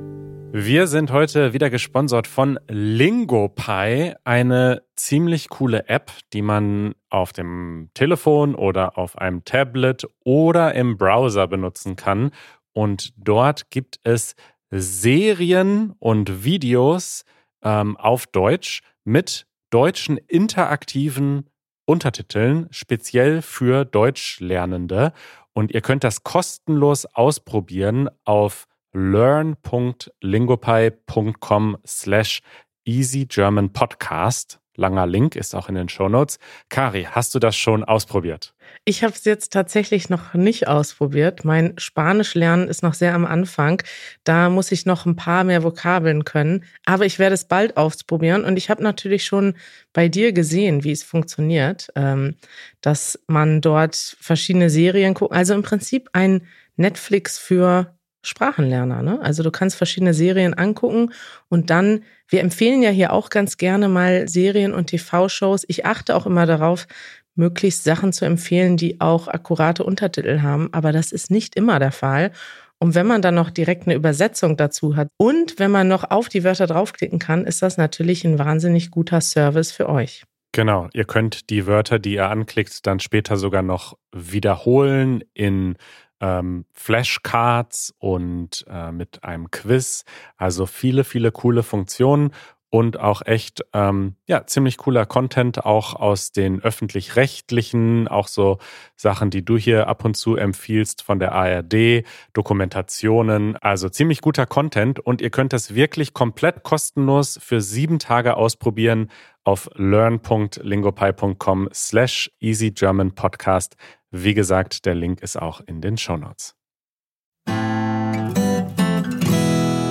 wir 0.58 0.88
sind 0.88 1.12
heute 1.12 1.52
wieder 1.52 1.70
gesponsert 1.70 2.28
von 2.28 2.58
LingoPie, 2.70 4.14
eine 4.24 4.84
ziemlich 4.96 5.50
coole 5.50 5.90
App, 5.90 6.14
die 6.32 6.42
man 6.42 6.96
auf 7.10 7.34
dem 7.34 7.90
Telefon 7.94 8.56
oder 8.56 8.98
auf 8.98 9.18
einem 9.18 9.44
Tablet 9.44 10.08
oder 10.24 10.74
im 10.74 10.98
Browser 10.98 11.50
benutzen 11.50 11.98
kann. 11.98 12.32
Und 12.72 13.12
dort 13.18 13.70
gibt 13.70 14.00
es 14.04 14.36
Serien 14.72 15.94
und 16.00 16.46
Videos 16.46 17.26
ähm, 17.62 17.98
auf 17.98 18.26
Deutsch 18.26 18.82
mit 19.04 19.48
deutschen 19.72 20.16
interaktiven 20.16 21.50
Untertiteln, 21.84 22.68
speziell 22.72 23.42
für 23.42 23.84
Deutschlernende. 23.84 25.12
Und 25.52 25.74
ihr 25.74 25.82
könnt 25.82 26.06
das 26.06 26.24
kostenlos 26.24 27.06
ausprobieren 27.08 28.10
auf 28.24 28.68
learn.lingopie.com 28.96 31.78
slash 31.86 32.42
Easy 32.86 33.26
German 33.26 33.74
Podcast. 33.74 34.60
Langer 34.78 35.08
Link 35.08 35.36
ist 35.36 35.56
auch 35.56 35.70
in 35.70 35.76
den 35.76 35.90
Show 35.90 36.10
Notes. 36.10 36.40
Kari, 36.70 37.08
hast 37.10 37.34
du 37.34 37.40
das 37.40 37.56
schon 37.56 37.84
ausprobiert? 37.84 38.54
Ich 38.84 39.04
habe 39.04 39.14
es 39.14 39.24
jetzt 39.26 39.54
tatsächlich 39.54 40.10
noch 40.10 40.34
nicht 40.34 40.68
ausprobiert. 40.68 41.46
Mein 41.46 41.74
Spanisch 41.78 42.36
lernen 42.36 42.68
ist 42.68 42.84
noch 42.84 42.94
sehr 42.94 43.14
am 43.14 43.26
Anfang. 43.26 43.82
Da 44.24 44.50
muss 44.50 44.72
ich 44.72 44.86
noch 44.86 45.06
ein 45.06 45.16
paar 45.16 45.44
mehr 45.44 45.64
Vokabeln 45.64 46.26
können. 46.26 46.66
Aber 46.86 47.06
ich 47.06 47.20
werde 47.20 47.36
es 47.36 47.46
bald 47.46 47.78
ausprobieren. 47.78 48.44
Und 48.44 48.58
ich 48.58 48.70
habe 48.70 48.84
natürlich 48.84 49.26
schon 49.26 49.56
bei 49.94 50.10
dir 50.10 50.34
gesehen, 50.34 50.84
wie 50.84 50.92
es 50.92 51.04
funktioniert, 51.04 51.90
ähm, 51.96 52.36
dass 52.82 53.20
man 53.28 53.62
dort 53.62 54.18
verschiedene 54.20 54.70
Serien 54.70 55.14
guckt. 55.14 55.34
Also 55.34 55.54
im 55.54 55.64
Prinzip 55.64 56.10
ein 56.14 56.46
Netflix 56.76 57.38
für 57.38 57.95
Sprachenlerner. 58.28 59.02
Ne? 59.02 59.20
Also 59.22 59.44
du 59.44 59.52
kannst 59.52 59.76
verschiedene 59.76 60.14
Serien 60.14 60.54
angucken 60.54 61.12
und 61.50 61.70
dann, 61.70 62.04
wir 62.28 62.42
empfehlen 62.42 62.82
ja 62.82 62.90
hier 62.90 63.14
auch 63.14 63.30
ganz 63.30 63.58
gerne 63.58 63.88
mal 63.88 64.28
Serien 64.28 64.74
und 64.74 64.88
TV-Shows. 64.88 65.66
Ich 65.68 65.86
achte 65.86 66.16
auch 66.16 66.26
immer 66.26 66.46
darauf, 66.46 66.88
möglichst 67.36 67.84
Sachen 67.84 68.14
zu 68.14 68.26
empfehlen, 68.26 68.78
die 68.78 69.02
auch 69.02 69.28
akkurate 69.28 69.84
Untertitel 69.84 70.42
haben, 70.42 70.70
aber 70.72 70.92
das 70.92 71.12
ist 71.12 71.30
nicht 71.30 71.56
immer 71.56 71.80
der 71.80 71.92
Fall. 71.92 72.32
Und 72.80 72.96
wenn 72.96 73.08
man 73.08 73.22
dann 73.22 73.36
noch 73.36 73.50
direkt 73.50 73.88
eine 73.88 73.96
Übersetzung 73.96 74.58
dazu 74.58 74.96
hat 74.96 75.08
und 75.18 75.60
wenn 75.60 75.72
man 75.72 75.88
noch 75.88 76.10
auf 76.10 76.30
die 76.30 76.44
Wörter 76.44 76.68
draufklicken 76.68 77.20
kann, 77.20 77.46
ist 77.46 77.62
das 77.62 77.78
natürlich 77.78 78.26
ein 78.26 78.38
wahnsinnig 78.38 78.92
guter 78.92 79.22
Service 79.22 79.72
für 79.72 79.88
euch. 79.88 80.24
Genau, 80.52 80.88
ihr 80.94 81.04
könnt 81.04 81.50
die 81.50 81.68
Wörter, 81.68 82.00
die 82.00 82.14
ihr 82.14 82.30
anklickt, 82.30 82.86
dann 82.88 83.02
später 83.02 83.36
sogar 83.36 83.62
noch 83.62 83.98
wiederholen 84.14 85.22
in 85.34 85.76
ähm, 86.22 86.66
Flashcards 86.74 87.94
und 88.00 88.66
äh, 88.70 88.92
mit 88.92 89.24
einem 89.24 89.52
Quiz. 89.52 90.06
Also 90.38 90.66
viele, 90.66 91.04
viele 91.04 91.32
coole 91.32 91.64
Funktionen 91.64 92.32
und 92.76 93.00
auch 93.00 93.22
echt 93.26 93.64
ähm, 93.74 94.16
ja 94.28 94.46
ziemlich 94.46 94.78
cooler 94.78 95.06
Content 95.06 95.66
auch 95.66 95.94
aus 95.94 96.34
den 96.34 96.62
öffentlich-rechtlichen, 96.62 98.10
auch 98.10 98.28
so 98.28 98.58
Sachen, 98.98 99.30
die 99.30 99.46
du 99.46 99.58
hier 99.58 99.88
ab 99.88 100.04
und 100.04 100.18
zu 100.18 100.36
empfiehlst 100.36 101.02
von 101.02 101.20
der 101.20 101.32
ARD, 101.32 102.04
Dokumentationen, 102.34 103.56
also 103.58 103.88
ziemlich 103.88 104.20
guter 104.20 104.46
Content 104.46 105.00
und 105.00 105.22
ihr 105.22 105.30
könnt 105.30 105.54
das 105.54 105.74
wirklich 105.74 106.14
komplett 106.14 106.64
kostenlos 106.64 107.40
für 107.42 107.62
sieben 107.62 107.98
Tage 107.98 108.36
ausprobieren 108.36 109.10
auf 109.46 109.70
learn.lingopie.com 109.76 111.70
slash 111.74 112.30
easygermanpodcast. 112.42 113.78
Wie 114.12 114.34
gesagt, 114.34 114.86
der 114.86 114.96
Link 114.96 115.22
ist 115.22 115.42
auch 115.42 115.62
in 115.66 115.80
den 115.82 115.98
Shownotes. 115.98 116.56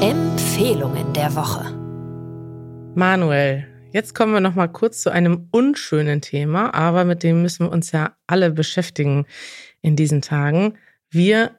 Empfehlungen 0.00 1.12
der 1.14 1.34
Woche. 1.34 1.64
Manuel, 2.94 3.66
jetzt 3.92 4.14
kommen 4.14 4.32
wir 4.34 4.40
noch 4.40 4.54
mal 4.54 4.68
kurz 4.68 5.02
zu 5.02 5.10
einem 5.10 5.48
unschönen 5.50 6.20
Thema, 6.20 6.74
aber 6.74 7.04
mit 7.04 7.22
dem 7.22 7.42
müssen 7.42 7.66
wir 7.66 7.72
uns 7.72 7.92
ja 7.92 8.16
alle 8.26 8.50
beschäftigen 8.50 9.26
in 9.80 9.96
diesen 9.96 10.22
Tagen. 10.22 10.78
Wir 11.10 11.58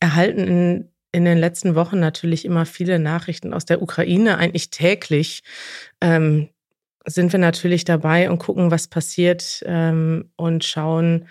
erhalten 0.00 0.40
in, 0.40 0.92
in 1.12 1.24
den 1.24 1.38
letzten 1.38 1.74
Wochen 1.74 1.98
natürlich 1.98 2.44
immer 2.44 2.66
viele 2.66 2.98
Nachrichten 2.98 3.52
aus 3.54 3.64
der 3.64 3.82
Ukraine, 3.82 4.38
eigentlich 4.38 4.70
täglich. 4.70 5.42
Ähm, 6.00 6.48
sind 7.08 7.32
wir 7.32 7.38
natürlich 7.38 7.84
dabei 7.84 8.30
und 8.30 8.38
gucken, 8.38 8.70
was 8.70 8.88
passiert 8.88 9.62
ähm, 9.66 10.30
und 10.36 10.64
schauen, 10.64 11.26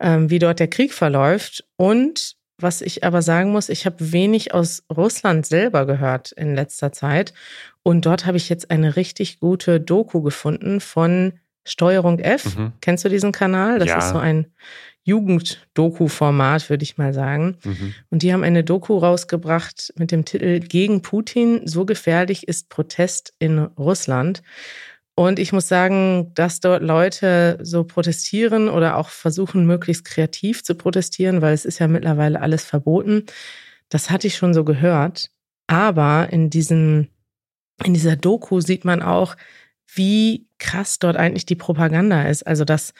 ähm, 0.00 0.30
wie 0.30 0.38
dort 0.38 0.60
der 0.60 0.68
Krieg 0.68 0.92
verläuft. 0.92 1.64
Und 1.76 2.36
was 2.60 2.82
ich 2.82 3.04
aber 3.04 3.22
sagen 3.22 3.52
muss, 3.52 3.68
ich 3.68 3.86
habe 3.86 4.12
wenig 4.12 4.52
aus 4.52 4.82
Russland 4.94 5.46
selber 5.46 5.86
gehört 5.86 6.32
in 6.32 6.54
letzter 6.54 6.92
Zeit. 6.92 7.32
Und 7.82 8.04
dort 8.04 8.26
habe 8.26 8.36
ich 8.36 8.48
jetzt 8.48 8.70
eine 8.70 8.96
richtig 8.96 9.38
gute 9.38 9.80
Doku 9.80 10.22
gefunden 10.22 10.80
von 10.80 11.34
Steuerung 11.64 12.18
F. 12.18 12.56
Mhm. 12.56 12.72
Kennst 12.80 13.04
du 13.04 13.08
diesen 13.08 13.30
Kanal? 13.30 13.78
Das 13.78 13.88
ja. 13.88 13.98
ist 13.98 14.10
so 14.10 14.18
ein 14.18 14.46
Jugend-Doku-Format, 15.04 16.68
würde 16.68 16.82
ich 16.82 16.98
mal 16.98 17.14
sagen. 17.14 17.56
Mhm. 17.64 17.94
Und 18.10 18.22
die 18.22 18.32
haben 18.32 18.44
eine 18.44 18.64
Doku 18.64 18.98
rausgebracht 18.98 19.92
mit 19.96 20.10
dem 20.10 20.24
Titel 20.24 20.60
Gegen 20.60 21.02
Putin. 21.02 21.66
So 21.66 21.84
gefährlich 21.84 22.48
ist 22.48 22.68
Protest 22.68 23.34
in 23.38 23.58
Russland. 23.58 24.42
Und 25.18 25.40
ich 25.40 25.52
muss 25.52 25.66
sagen, 25.66 26.32
dass 26.34 26.60
dort 26.60 26.80
Leute 26.80 27.58
so 27.60 27.82
protestieren 27.82 28.68
oder 28.68 28.96
auch 28.96 29.08
versuchen, 29.08 29.66
möglichst 29.66 30.04
kreativ 30.04 30.62
zu 30.62 30.76
protestieren, 30.76 31.42
weil 31.42 31.54
es 31.54 31.64
ist 31.64 31.80
ja 31.80 31.88
mittlerweile 31.88 32.40
alles 32.40 32.64
verboten. 32.64 33.24
Das 33.88 34.10
hatte 34.10 34.28
ich 34.28 34.36
schon 34.36 34.54
so 34.54 34.62
gehört. 34.62 35.32
Aber 35.66 36.28
in 36.30 36.50
diesem, 36.50 37.08
in 37.82 37.94
dieser 37.94 38.14
Doku 38.14 38.60
sieht 38.60 38.84
man 38.84 39.02
auch, 39.02 39.34
wie 39.92 40.46
krass 40.60 41.00
dort 41.00 41.16
eigentlich 41.16 41.46
die 41.46 41.56
Propaganda 41.56 42.22
ist. 42.28 42.46
Also 42.46 42.64
das 42.64 42.94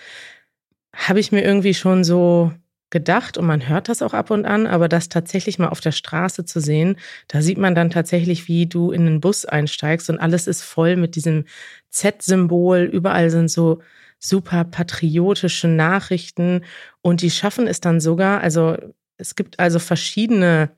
habe 0.96 1.20
ich 1.20 1.30
mir 1.30 1.44
irgendwie 1.44 1.74
schon 1.74 2.02
so 2.02 2.50
gedacht 2.90 3.36
und 3.36 3.46
man 3.46 3.68
hört 3.68 3.88
das 3.88 4.02
auch 4.02 4.14
ab 4.14 4.30
und 4.30 4.46
an, 4.46 4.66
aber 4.66 4.88
das 4.88 5.08
tatsächlich 5.08 5.58
mal 5.58 5.68
auf 5.68 5.80
der 5.80 5.92
Straße 5.92 6.44
zu 6.44 6.60
sehen, 6.60 6.96
da 7.28 7.42
sieht 7.42 7.58
man 7.58 7.74
dann 7.74 7.90
tatsächlich, 7.90 8.48
wie 8.48 8.66
du 8.66 8.90
in 8.92 9.04
den 9.04 9.20
Bus 9.20 9.44
einsteigst 9.44 10.08
und 10.10 10.18
alles 10.18 10.46
ist 10.46 10.62
voll 10.62 10.96
mit 10.96 11.14
diesem 11.14 11.44
Z-Symbol. 11.90 12.82
Überall 12.84 13.30
sind 13.30 13.50
so 13.50 13.80
super 14.18 14.64
patriotische 14.64 15.68
Nachrichten 15.68 16.64
und 17.02 17.22
die 17.22 17.30
schaffen 17.30 17.66
es 17.66 17.80
dann 17.80 18.00
sogar, 18.00 18.40
also 18.40 18.76
es 19.18 19.36
gibt 19.36 19.58
also 19.60 19.78
verschiedene 19.78 20.70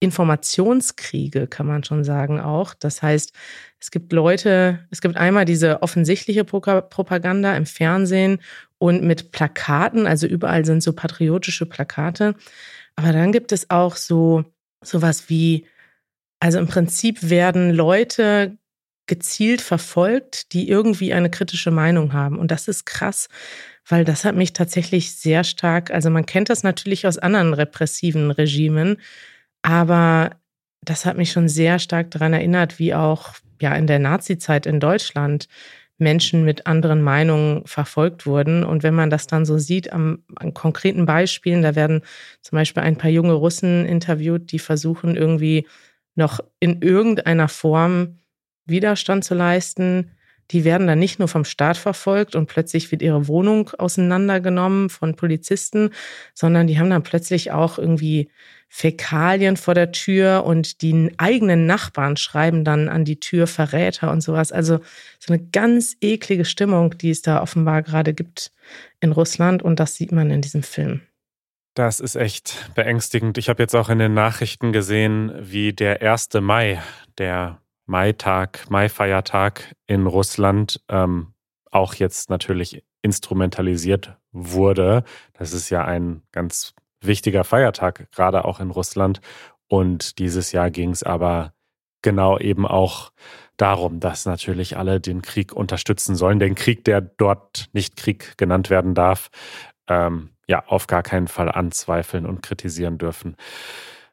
Informationskriege, 0.00 1.46
kann 1.46 1.66
man 1.66 1.82
schon 1.82 2.04
sagen 2.04 2.40
auch. 2.40 2.74
Das 2.74 3.02
heißt, 3.02 3.32
es 3.80 3.90
gibt 3.90 4.12
Leute, 4.12 4.86
es 4.90 5.00
gibt 5.00 5.16
einmal 5.16 5.44
diese 5.44 5.82
offensichtliche 5.82 6.44
Propaganda 6.44 7.56
im 7.56 7.66
Fernsehen 7.66 8.40
und 8.78 9.02
mit 9.02 9.32
Plakaten, 9.32 10.06
also 10.06 10.26
überall 10.26 10.64
sind 10.64 10.82
so 10.82 10.92
patriotische 10.92 11.66
Plakate. 11.66 12.34
Aber 12.96 13.12
dann 13.12 13.32
gibt 13.32 13.52
es 13.52 13.70
auch 13.70 13.96
so 13.96 14.44
sowas 14.84 15.28
wie, 15.28 15.66
also 16.40 16.58
im 16.58 16.68
Prinzip 16.68 17.28
werden 17.28 17.70
Leute 17.72 18.56
gezielt 19.06 19.60
verfolgt, 19.60 20.52
die 20.52 20.68
irgendwie 20.68 21.12
eine 21.12 21.30
kritische 21.30 21.70
Meinung 21.70 22.12
haben. 22.12 22.38
Und 22.38 22.50
das 22.50 22.68
ist 22.68 22.86
krass, 22.86 23.28
weil 23.88 24.04
das 24.04 24.24
hat 24.24 24.36
mich 24.36 24.52
tatsächlich 24.52 25.16
sehr 25.16 25.44
stark, 25.44 25.90
also 25.90 26.10
man 26.10 26.26
kennt 26.26 26.50
das 26.50 26.62
natürlich 26.62 27.06
aus 27.06 27.18
anderen 27.18 27.54
repressiven 27.54 28.30
Regimen, 28.30 28.98
aber 29.68 30.30
das 30.80 31.04
hat 31.04 31.18
mich 31.18 31.30
schon 31.30 31.46
sehr 31.46 31.78
stark 31.78 32.10
daran 32.10 32.32
erinnert, 32.32 32.78
wie 32.78 32.94
auch 32.94 33.34
ja 33.60 33.74
in 33.74 33.86
der 33.86 33.98
Nazi-Zeit 33.98 34.64
in 34.64 34.80
Deutschland 34.80 35.46
Menschen 35.98 36.42
mit 36.42 36.66
anderen 36.66 37.02
Meinungen 37.02 37.66
verfolgt 37.66 38.24
wurden. 38.24 38.64
Und 38.64 38.82
wenn 38.82 38.94
man 38.94 39.10
das 39.10 39.26
dann 39.26 39.44
so 39.44 39.58
sieht 39.58 39.92
am, 39.92 40.24
an 40.36 40.54
konkreten 40.54 41.04
Beispielen, 41.04 41.60
da 41.60 41.74
werden 41.74 42.00
zum 42.40 42.56
Beispiel 42.56 42.82
ein 42.82 42.96
paar 42.96 43.10
junge 43.10 43.34
Russen 43.34 43.84
interviewt, 43.84 44.52
die 44.52 44.58
versuchen 44.58 45.16
irgendwie 45.16 45.66
noch 46.14 46.40
in 46.60 46.80
irgendeiner 46.80 47.48
Form 47.48 48.20
Widerstand 48.64 49.22
zu 49.22 49.34
leisten. 49.34 50.12
Die 50.50 50.64
werden 50.64 50.86
dann 50.86 50.98
nicht 50.98 51.18
nur 51.18 51.28
vom 51.28 51.44
Staat 51.44 51.76
verfolgt 51.76 52.34
und 52.34 52.46
plötzlich 52.46 52.90
wird 52.90 53.02
ihre 53.02 53.28
Wohnung 53.28 53.70
auseinandergenommen 53.76 54.88
von 54.88 55.14
Polizisten, 55.14 55.90
sondern 56.34 56.66
die 56.66 56.78
haben 56.78 56.90
dann 56.90 57.02
plötzlich 57.02 57.52
auch 57.52 57.78
irgendwie 57.78 58.30
Fäkalien 58.70 59.56
vor 59.56 59.74
der 59.74 59.92
Tür 59.92 60.44
und 60.44 60.82
die 60.82 61.12
eigenen 61.16 61.66
Nachbarn 61.66 62.16
schreiben 62.16 62.64
dann 62.64 62.88
an 62.88 63.04
die 63.04 63.18
Tür 63.18 63.46
Verräter 63.46 64.10
und 64.10 64.20
sowas. 64.20 64.52
Also 64.52 64.80
so 65.18 65.32
eine 65.32 65.42
ganz 65.42 65.96
eklige 66.00 66.44
Stimmung, 66.44 66.96
die 66.98 67.10
es 67.10 67.22
da 67.22 67.40
offenbar 67.40 67.82
gerade 67.82 68.12
gibt 68.12 68.52
in 69.00 69.12
Russland 69.12 69.62
und 69.62 69.80
das 69.80 69.96
sieht 69.96 70.12
man 70.12 70.30
in 70.30 70.42
diesem 70.42 70.62
Film. 70.62 71.00
Das 71.74 72.00
ist 72.00 72.16
echt 72.16 72.72
beängstigend. 72.74 73.38
Ich 73.38 73.48
habe 73.48 73.62
jetzt 73.62 73.74
auch 73.74 73.88
in 73.88 74.00
den 74.00 74.12
Nachrichten 74.12 74.72
gesehen, 74.72 75.32
wie 75.38 75.72
der 75.72 76.02
1. 76.02 76.30
Mai, 76.40 76.82
der 77.18 77.60
Maitag, 77.88 78.70
Maifeiertag 78.70 79.74
in 79.86 80.06
Russland, 80.06 80.80
ähm, 80.88 81.32
auch 81.70 81.94
jetzt 81.94 82.28
natürlich 82.28 82.84
instrumentalisiert 83.02 84.16
wurde. 84.30 85.04
Das 85.32 85.52
ist 85.52 85.70
ja 85.70 85.84
ein 85.84 86.22
ganz 86.30 86.74
wichtiger 87.00 87.44
Feiertag, 87.44 88.10
gerade 88.12 88.44
auch 88.44 88.60
in 88.60 88.70
Russland. 88.70 89.20
Und 89.68 90.18
dieses 90.18 90.52
Jahr 90.52 90.70
ging 90.70 90.90
es 90.90 91.02
aber 91.02 91.54
genau 92.02 92.38
eben 92.38 92.66
auch 92.66 93.10
darum, 93.56 94.00
dass 94.00 94.26
natürlich 94.26 94.76
alle 94.76 95.00
den 95.00 95.22
Krieg 95.22 95.54
unterstützen 95.54 96.14
sollen. 96.14 96.38
Den 96.38 96.54
Krieg, 96.54 96.84
der 96.84 97.00
dort 97.00 97.70
nicht 97.72 97.96
Krieg 97.96 98.36
genannt 98.36 98.68
werden 98.68 98.94
darf, 98.94 99.28
ähm, 99.88 100.30
ja, 100.46 100.62
auf 100.66 100.86
gar 100.86 101.02
keinen 101.02 101.28
Fall 101.28 101.50
anzweifeln 101.50 102.26
und 102.26 102.42
kritisieren 102.42 102.98
dürfen. 102.98 103.36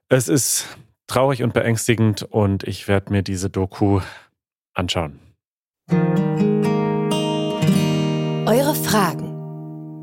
Es 0.07 0.27
ist 0.29 0.77
traurig 1.07 1.43
und 1.43 1.53
beängstigend 1.53 2.23
und 2.23 2.63
ich 2.63 2.87
werde 2.87 3.11
mir 3.11 3.21
diese 3.23 3.49
Doku 3.49 4.01
anschauen. 4.73 5.19
Eure 8.47 8.75
Fragen 8.75 9.35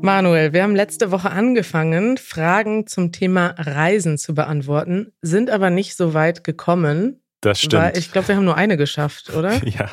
Manuel, 0.03 0.51
wir 0.51 0.63
haben 0.63 0.75
letzte 0.75 1.11
Woche 1.11 1.31
angefangen, 1.31 2.17
Fragen 2.17 2.87
zum 2.87 3.13
Thema 3.13 3.55
Reisen 3.57 4.17
zu 4.17 4.35
beantworten, 4.35 5.13
sind 5.21 5.49
aber 5.49 5.69
nicht 5.69 5.95
so 5.95 6.13
weit 6.13 6.43
gekommen. 6.43 7.23
Das 7.39 7.61
stimmt. 7.61 7.81
Weil 7.81 7.97
ich 7.97 8.11
glaube, 8.11 8.27
wir 8.27 8.35
haben 8.35 8.43
nur 8.43 8.57
eine 8.57 8.75
geschafft, 8.75 9.33
oder? 9.33 9.63
ja. 9.65 9.89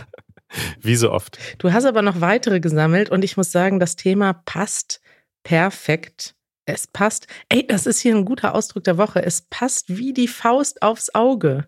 Wie 0.81 0.97
so 0.97 1.13
oft. 1.13 1.39
Du 1.59 1.73
hast 1.73 1.85
aber 1.85 2.03
noch 2.03 2.21
weitere 2.21 2.59
gesammelt 2.59 3.09
und 3.09 3.23
ich 3.23 3.37
muss 3.37 3.53
sagen, 3.53 3.79
das 3.79 3.95
Thema 3.95 4.33
passt 4.33 5.01
perfekt. 5.45 6.35
Es 6.67 6.87
passt. 6.87 7.27
Ey, 7.49 7.67
das 7.67 7.87
ist 7.87 8.01
hier 8.01 8.15
ein 8.15 8.25
guter 8.25 8.55
Ausdruck 8.55 8.85
der 8.85 8.99
Woche. 8.99 9.23
Es 9.23 9.43
passt 9.43 9.97
wie 9.97 10.13
die 10.13 10.29
Faust 10.29 10.83
aufs 10.83 11.15
Auge. 11.15 11.67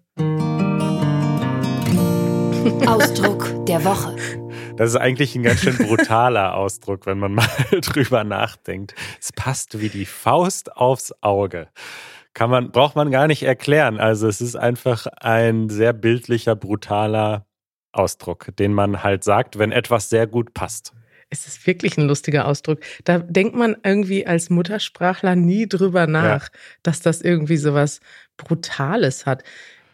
Ausdruck 2.87 3.67
der 3.67 3.85
Woche. 3.85 4.15
Das 4.77 4.91
ist 4.91 4.97
eigentlich 4.97 5.35
ein 5.35 5.43
ganz 5.43 5.61
schön 5.61 5.77
brutaler 5.77 6.55
Ausdruck, 6.55 7.07
wenn 7.07 7.19
man 7.19 7.35
mal 7.37 7.49
drüber 7.81 8.23
nachdenkt. 8.25 8.95
Es 9.21 9.33
passt 9.33 9.81
wie 9.81 9.89
die 9.89 10.07
Faust 10.07 10.77
aufs 10.77 11.13
Auge. 11.23 11.69
Kann 12.35 12.51
man, 12.51 12.71
braucht 12.71 12.95
man 12.95 13.11
gar 13.11 13.27
nicht 13.27 13.43
erklären. 13.43 13.99
Also 13.99 14.29
es 14.29 14.41
ist 14.41 14.57
einfach 14.57 15.07
ein 15.07 15.69
sehr 15.69 15.93
bildlicher, 15.93 16.55
brutaler 16.55 17.47
Ausdruck, 17.93 18.57
den 18.57 18.73
man 18.73 19.03
halt 19.03 19.25
sagt, 19.25 19.59
wenn 19.59 19.73
etwas 19.73 20.09
sehr 20.09 20.27
gut 20.27 20.55
passt. 20.55 20.93
Es 21.33 21.47
ist 21.47 21.67
wirklich 21.67 21.97
ein 21.97 22.07
lustiger 22.07 22.47
Ausdruck. 22.47 22.81
Da 23.05 23.19
denkt 23.19 23.57
man 23.57 23.75
irgendwie 23.83 24.27
als 24.27 24.51
Muttersprachler 24.51 25.35
nie 25.35 25.67
drüber 25.67 26.07
nach, 26.07 26.45
ja. 26.45 26.59
dass 26.83 27.01
das 27.01 27.23
irgendwie 27.23 27.57
so 27.57 27.73
was 27.73 28.01
Brutales 28.37 29.25
hat. 29.25 29.43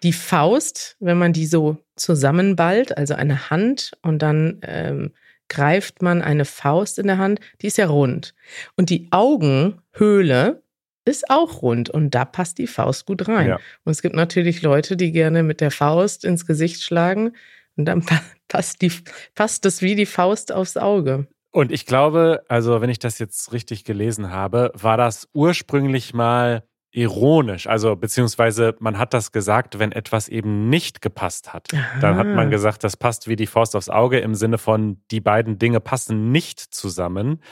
Die 0.02 0.12
Faust, 0.12 0.96
wenn 0.98 1.16
man 1.16 1.32
die 1.32 1.46
so 1.46 1.78
zusammenballt, 1.94 2.96
also 2.98 3.14
eine 3.14 3.50
Hand 3.50 3.92
und 4.02 4.20
dann 4.20 4.58
ähm, 4.62 5.12
greift 5.48 6.02
man 6.02 6.22
eine 6.22 6.44
Faust 6.44 6.98
in 6.98 7.06
der 7.06 7.18
Hand, 7.18 7.38
die 7.62 7.68
ist 7.68 7.78
ja 7.78 7.86
rund. 7.86 8.34
Und 8.76 8.90
die 8.90 9.06
Augenhöhle 9.12 10.62
ist 11.04 11.30
auch 11.30 11.62
rund 11.62 11.88
und 11.88 12.16
da 12.16 12.24
passt 12.24 12.58
die 12.58 12.66
Faust 12.66 13.06
gut 13.06 13.28
rein. 13.28 13.48
Ja. 13.48 13.60
Und 13.84 13.92
es 13.92 14.02
gibt 14.02 14.16
natürlich 14.16 14.62
Leute, 14.62 14.96
die 14.96 15.12
gerne 15.12 15.44
mit 15.44 15.60
der 15.60 15.70
Faust 15.70 16.24
ins 16.24 16.46
Gesicht 16.46 16.82
schlagen 16.82 17.32
und 17.76 17.84
dann 17.84 18.04
passt, 18.48 18.82
die, 18.82 18.92
passt 19.34 19.64
das 19.64 19.82
wie 19.82 19.94
die 19.94 20.06
Faust 20.06 20.52
aufs 20.52 20.76
Auge. 20.76 21.28
Und 21.50 21.72
ich 21.72 21.86
glaube, 21.86 22.42
also 22.48 22.80
wenn 22.80 22.90
ich 22.90 22.98
das 22.98 23.18
jetzt 23.18 23.52
richtig 23.52 23.84
gelesen 23.84 24.30
habe, 24.30 24.70
war 24.74 24.96
das 24.96 25.28
ursprünglich 25.32 26.12
mal 26.12 26.62
ironisch. 26.90 27.66
Also 27.66 27.96
beziehungsweise 27.96 28.74
man 28.80 28.98
hat 28.98 29.14
das 29.14 29.32
gesagt, 29.32 29.78
wenn 29.78 29.92
etwas 29.92 30.28
eben 30.28 30.68
nicht 30.68 31.02
gepasst 31.02 31.52
hat. 31.52 31.68
Aha. 31.72 32.00
Dann 32.00 32.16
hat 32.16 32.26
man 32.26 32.50
gesagt, 32.50 32.84
das 32.84 32.96
passt 32.96 33.28
wie 33.28 33.36
die 33.36 33.46
Faust 33.46 33.76
aufs 33.76 33.88
Auge 33.88 34.18
im 34.20 34.34
Sinne 34.34 34.58
von, 34.58 35.02
die 35.10 35.20
beiden 35.20 35.58
Dinge 35.58 35.80
passen 35.80 36.32
nicht 36.32 36.60
zusammen. 36.60 37.42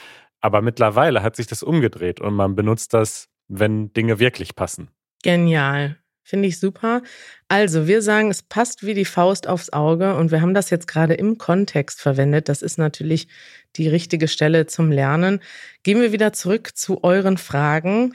Aber 0.41 0.61
mittlerweile 0.61 1.23
hat 1.23 1.35
sich 1.35 1.47
das 1.47 1.63
umgedreht 1.63 2.19
und 2.19 2.33
man 2.33 2.55
benutzt 2.55 2.93
das, 2.93 3.29
wenn 3.47 3.93
Dinge 3.93 4.19
wirklich 4.19 4.55
passen. 4.55 4.89
Genial. 5.23 5.97
Finde 6.27 6.49
ich 6.49 6.59
super. 6.59 7.03
Also, 7.47 7.87
wir 7.87 8.01
sagen, 8.01 8.29
es 8.29 8.41
passt 8.41 8.85
wie 8.85 8.93
die 8.93 9.05
Faust 9.05 9.47
aufs 9.47 9.71
Auge 9.71 10.13
und 10.17 10.29
wir 10.29 10.41
haben 10.41 10.53
das 10.53 10.69
jetzt 10.69 10.85
gerade 10.85 11.13
im 11.13 11.37
Kontext 11.37 12.01
verwendet. 12.01 12.49
Das 12.49 12.61
ist 12.61 12.77
natürlich 12.77 13.29
die 13.77 13.87
richtige 13.87 14.27
Stelle 14.27 14.65
zum 14.65 14.91
Lernen. 14.91 15.39
Gehen 15.83 16.01
wir 16.01 16.11
wieder 16.11 16.33
zurück 16.33 16.75
zu 16.75 17.01
euren 17.01 17.37
Fragen. 17.37 18.13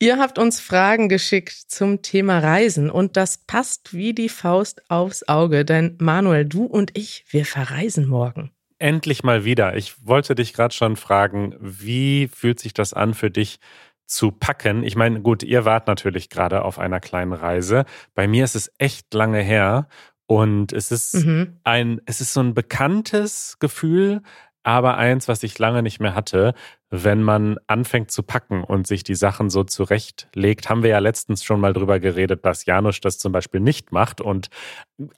Ihr 0.00 0.18
habt 0.18 0.40
uns 0.40 0.58
Fragen 0.58 1.08
geschickt 1.08 1.52
zum 1.52 2.02
Thema 2.02 2.40
Reisen 2.40 2.90
und 2.90 3.16
das 3.16 3.38
passt 3.38 3.94
wie 3.94 4.14
die 4.14 4.28
Faust 4.28 4.90
aufs 4.90 5.28
Auge, 5.28 5.64
denn 5.64 5.96
Manuel, 6.00 6.46
du 6.46 6.64
und 6.64 6.98
ich, 6.98 7.24
wir 7.28 7.46
verreisen 7.46 8.08
morgen. 8.08 8.50
Endlich 8.80 9.22
mal 9.22 9.44
wieder. 9.44 9.76
Ich 9.76 10.04
wollte 10.04 10.34
dich 10.34 10.54
gerade 10.54 10.74
schon 10.74 10.96
fragen, 10.96 11.54
wie 11.60 12.26
fühlt 12.26 12.58
sich 12.58 12.74
das 12.74 12.92
an 12.92 13.14
für 13.14 13.30
dich 13.30 13.60
zu 14.06 14.30
packen? 14.30 14.82
Ich 14.82 14.96
meine, 14.96 15.20
gut, 15.20 15.42
ihr 15.42 15.64
wart 15.64 15.86
natürlich 15.86 16.30
gerade 16.30 16.64
auf 16.64 16.78
einer 16.78 17.00
kleinen 17.00 17.32
Reise. 17.32 17.84
Bei 18.14 18.26
mir 18.26 18.44
ist 18.44 18.56
es 18.56 18.72
echt 18.78 19.12
lange 19.14 19.40
her 19.40 19.88
und 20.26 20.72
es 20.72 20.90
ist 20.90 21.14
mhm. 21.14 21.58
ein, 21.64 22.00
es 22.06 22.20
ist 22.20 22.32
so 22.32 22.40
ein 22.40 22.54
bekanntes 22.54 23.56
Gefühl, 23.60 24.22
aber 24.66 24.96
eins, 24.96 25.28
was 25.28 25.42
ich 25.42 25.58
lange 25.58 25.82
nicht 25.82 26.00
mehr 26.00 26.14
hatte, 26.14 26.54
wenn 26.88 27.22
man 27.22 27.58
anfängt 27.66 28.10
zu 28.10 28.22
packen 28.22 28.64
und 28.64 28.86
sich 28.86 29.04
die 29.04 29.14
Sachen 29.14 29.50
so 29.50 29.62
zurechtlegt, 29.62 30.70
haben 30.70 30.82
wir 30.82 30.90
ja 30.90 31.00
letztens 31.00 31.44
schon 31.44 31.60
mal 31.60 31.74
drüber 31.74 32.00
geredet, 32.00 32.46
dass 32.46 32.64
Janusz 32.64 33.00
das 33.00 33.18
zum 33.18 33.30
Beispiel 33.30 33.60
nicht 33.60 33.92
macht 33.92 34.22
und 34.22 34.48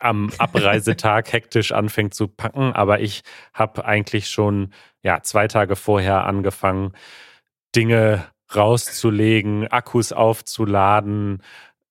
am 0.01 0.31
Abreisetag 0.38 1.33
hektisch 1.33 1.70
anfängt 1.70 2.12
zu 2.12 2.27
packen. 2.27 2.72
Aber 2.72 3.01
ich 3.01 3.22
habe 3.55 3.85
eigentlich 3.85 4.29
schon 4.29 4.72
ja 5.05 5.22
zwei 5.22 5.46
Tage 5.46 5.77
vorher 5.77 6.25
angefangen, 6.25 6.92
Dinge 7.77 8.27
rauszulegen, 8.55 9.67
Akkus 9.69 10.13
aufzuladen, 10.13 11.43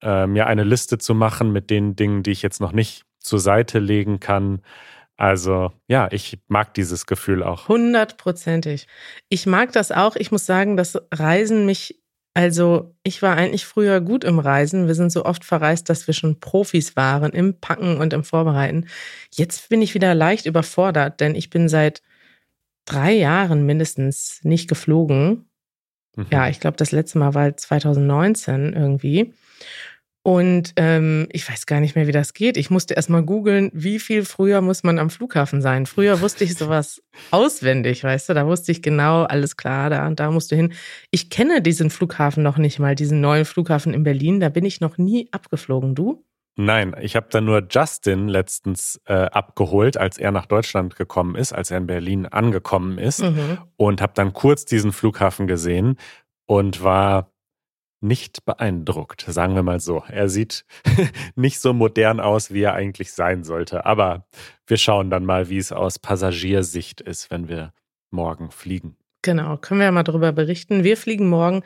äh, 0.02 0.28
mir 0.28 0.48
eine 0.48 0.64
Liste 0.64 0.98
zu 0.98 1.14
machen 1.16 1.52
mit 1.52 1.70
den 1.70 1.96
Dingen, 1.96 2.24
die 2.24 2.32
ich 2.32 2.42
jetzt 2.42 2.62
noch 2.62 2.72
nicht 2.72 3.06
zur 3.20 3.40
Seite 3.40 3.80
legen 3.80 4.20
kann. 4.20 4.62
Also 5.18 5.72
ja, 5.88 6.10
ich 6.12 6.40
mag 6.48 6.74
dieses 6.74 7.06
Gefühl 7.06 7.44
auch. 7.44 7.68
Hundertprozentig. 7.68 8.88
Ich 9.30 9.46
mag 9.46 9.72
das 9.72 9.92
auch. 9.92 10.16
Ich 10.16 10.32
muss 10.32 10.46
sagen, 10.46 10.76
dass 10.76 10.98
Reisen 11.14 11.66
mich, 11.66 12.02
also 12.34 12.94
ich 13.04 13.22
war 13.22 13.38
eigentlich 13.38 13.66
früher 13.66 14.02
gut 14.02 14.26
im 14.26 14.40
Reisen. 14.40 14.88
Wir 14.88 14.96
sind 14.96 15.12
so 15.12 15.24
oft 15.26 15.46
verreist, 15.46 15.90
dass 15.90 16.08
wir 16.08 16.14
schon 16.14 16.40
Profis 16.40 16.96
waren 16.96 17.32
im 17.32 17.60
Packen 17.60 17.98
und 17.98 18.12
im 18.12 18.26
Vorbereiten. 18.26 18.88
Jetzt 19.34 19.70
bin 19.70 19.82
ich 19.82 19.94
wieder 19.94 20.14
leicht 20.14 20.46
überfordert, 20.46 21.22
denn 21.22 21.34
ich 21.34 21.50
bin 21.50 21.70
seit 21.70 22.02
drei 22.86 23.14
Jahren 23.14 23.66
mindestens 23.66 24.42
nicht 24.44 24.68
geflogen. 24.68 25.50
Mhm. 26.16 26.28
Ja, 26.32 26.50
ich 26.50 26.60
glaube, 26.60 26.78
das 26.78 26.92
letzte 26.92 27.20
Mal 27.20 27.34
war 27.34 27.56
2019 27.56 28.74
irgendwie. 28.74 29.34
Und 30.28 30.74
ähm, 30.78 31.28
ich 31.32 31.48
weiß 31.48 31.68
gar 31.68 31.80
nicht 31.80 31.96
mehr, 31.96 32.08
wie 32.08 32.12
das 32.12 32.34
geht. 32.34 32.58
Ich 32.58 32.72
musste 32.72 32.96
erst 32.96 33.12
mal 33.12 33.22
googeln, 33.22 33.70
wie 33.76 34.00
viel 34.00 34.26
früher 34.26 34.62
muss 34.62 34.82
man 34.82 34.98
am 34.98 35.12
Flughafen 35.12 35.62
sein. 35.62 35.86
Früher 35.86 36.20
wusste 36.20 36.44
ich 36.44 36.56
sowas 36.56 37.04
auswendig, 37.30 38.04
weißt 38.04 38.30
du, 38.30 38.34
da 38.34 38.48
wusste 38.48 38.72
ich 38.72 38.82
genau, 38.82 39.22
alles 39.26 39.56
klar, 39.56 39.92
da 39.92 40.08
und 40.08 40.20
da 40.20 40.32
musst 40.32 40.52
du 40.52 40.56
hin. 40.56 40.74
Ich 41.12 41.30
kenne 41.30 41.62
diesen 41.62 41.92
Flughafen 41.92 42.42
noch 42.42 42.58
nicht 42.58 42.80
mal, 42.80 42.96
diesen 42.96 43.22
neuen 43.22 43.46
Flughafen 43.46 43.94
in 43.94 44.02
Berlin. 44.02 44.40
Da 44.40 44.50
bin 44.50 44.66
ich 44.66 44.82
noch 44.82 44.98
nie 44.98 45.28
abgeflogen. 45.32 45.94
Du? 45.94 46.26
Nein, 46.58 46.96
ich 47.02 47.18
habe 47.18 47.28
da 47.30 47.42
nur 47.42 47.68
Justin 47.70 48.30
letztens 48.30 49.02
äh, 49.06 49.14
abgeholt, 49.14 49.98
als 49.98 50.18
er 50.18 50.32
nach 50.32 50.46
Deutschland 50.46 50.96
gekommen 50.96 51.36
ist, 51.36 51.52
als 51.52 51.70
er 51.70 51.78
in 51.78 51.88
Berlin 51.88 52.26
angekommen 52.26 52.98
ist 52.98 53.24
mhm. 53.24 53.58
und 53.76 54.02
habe 54.02 54.14
dann 54.16 54.32
kurz 54.32 54.64
diesen 54.64 54.94
Flughafen 54.94 55.48
gesehen 55.48 55.98
und 56.46 56.82
war 56.82 57.32
nicht 58.00 58.46
beeindruckt, 58.46 59.26
sagen 59.28 59.56
wir 59.56 59.64
mal 59.64 59.80
so. 59.80 60.04
Er 60.08 60.30
sieht 60.30 60.66
nicht 61.36 61.60
so 61.60 61.74
modern 61.74 62.20
aus, 62.20 62.54
wie 62.54 62.62
er 62.62 62.74
eigentlich 62.74 63.12
sein 63.12 63.44
sollte. 63.44 63.86
Aber 63.86 64.28
wir 64.68 64.78
schauen 64.78 65.10
dann 65.10 65.26
mal, 65.26 65.50
wie 65.50 65.58
es 65.58 65.72
aus 65.72 66.00
Passagiersicht 66.00 67.02
ist, 67.02 67.32
wenn 67.32 67.50
wir 67.50 67.74
morgen 68.12 68.52
fliegen. 68.52 68.96
Genau, 69.24 69.58
können 69.58 69.80
wir 69.80 69.86
ja 69.86 69.92
mal 69.92 70.04
darüber 70.04 70.32
berichten. 70.32 70.84
Wir 70.84 70.98
fliegen 70.98 71.28
morgen 71.28 71.64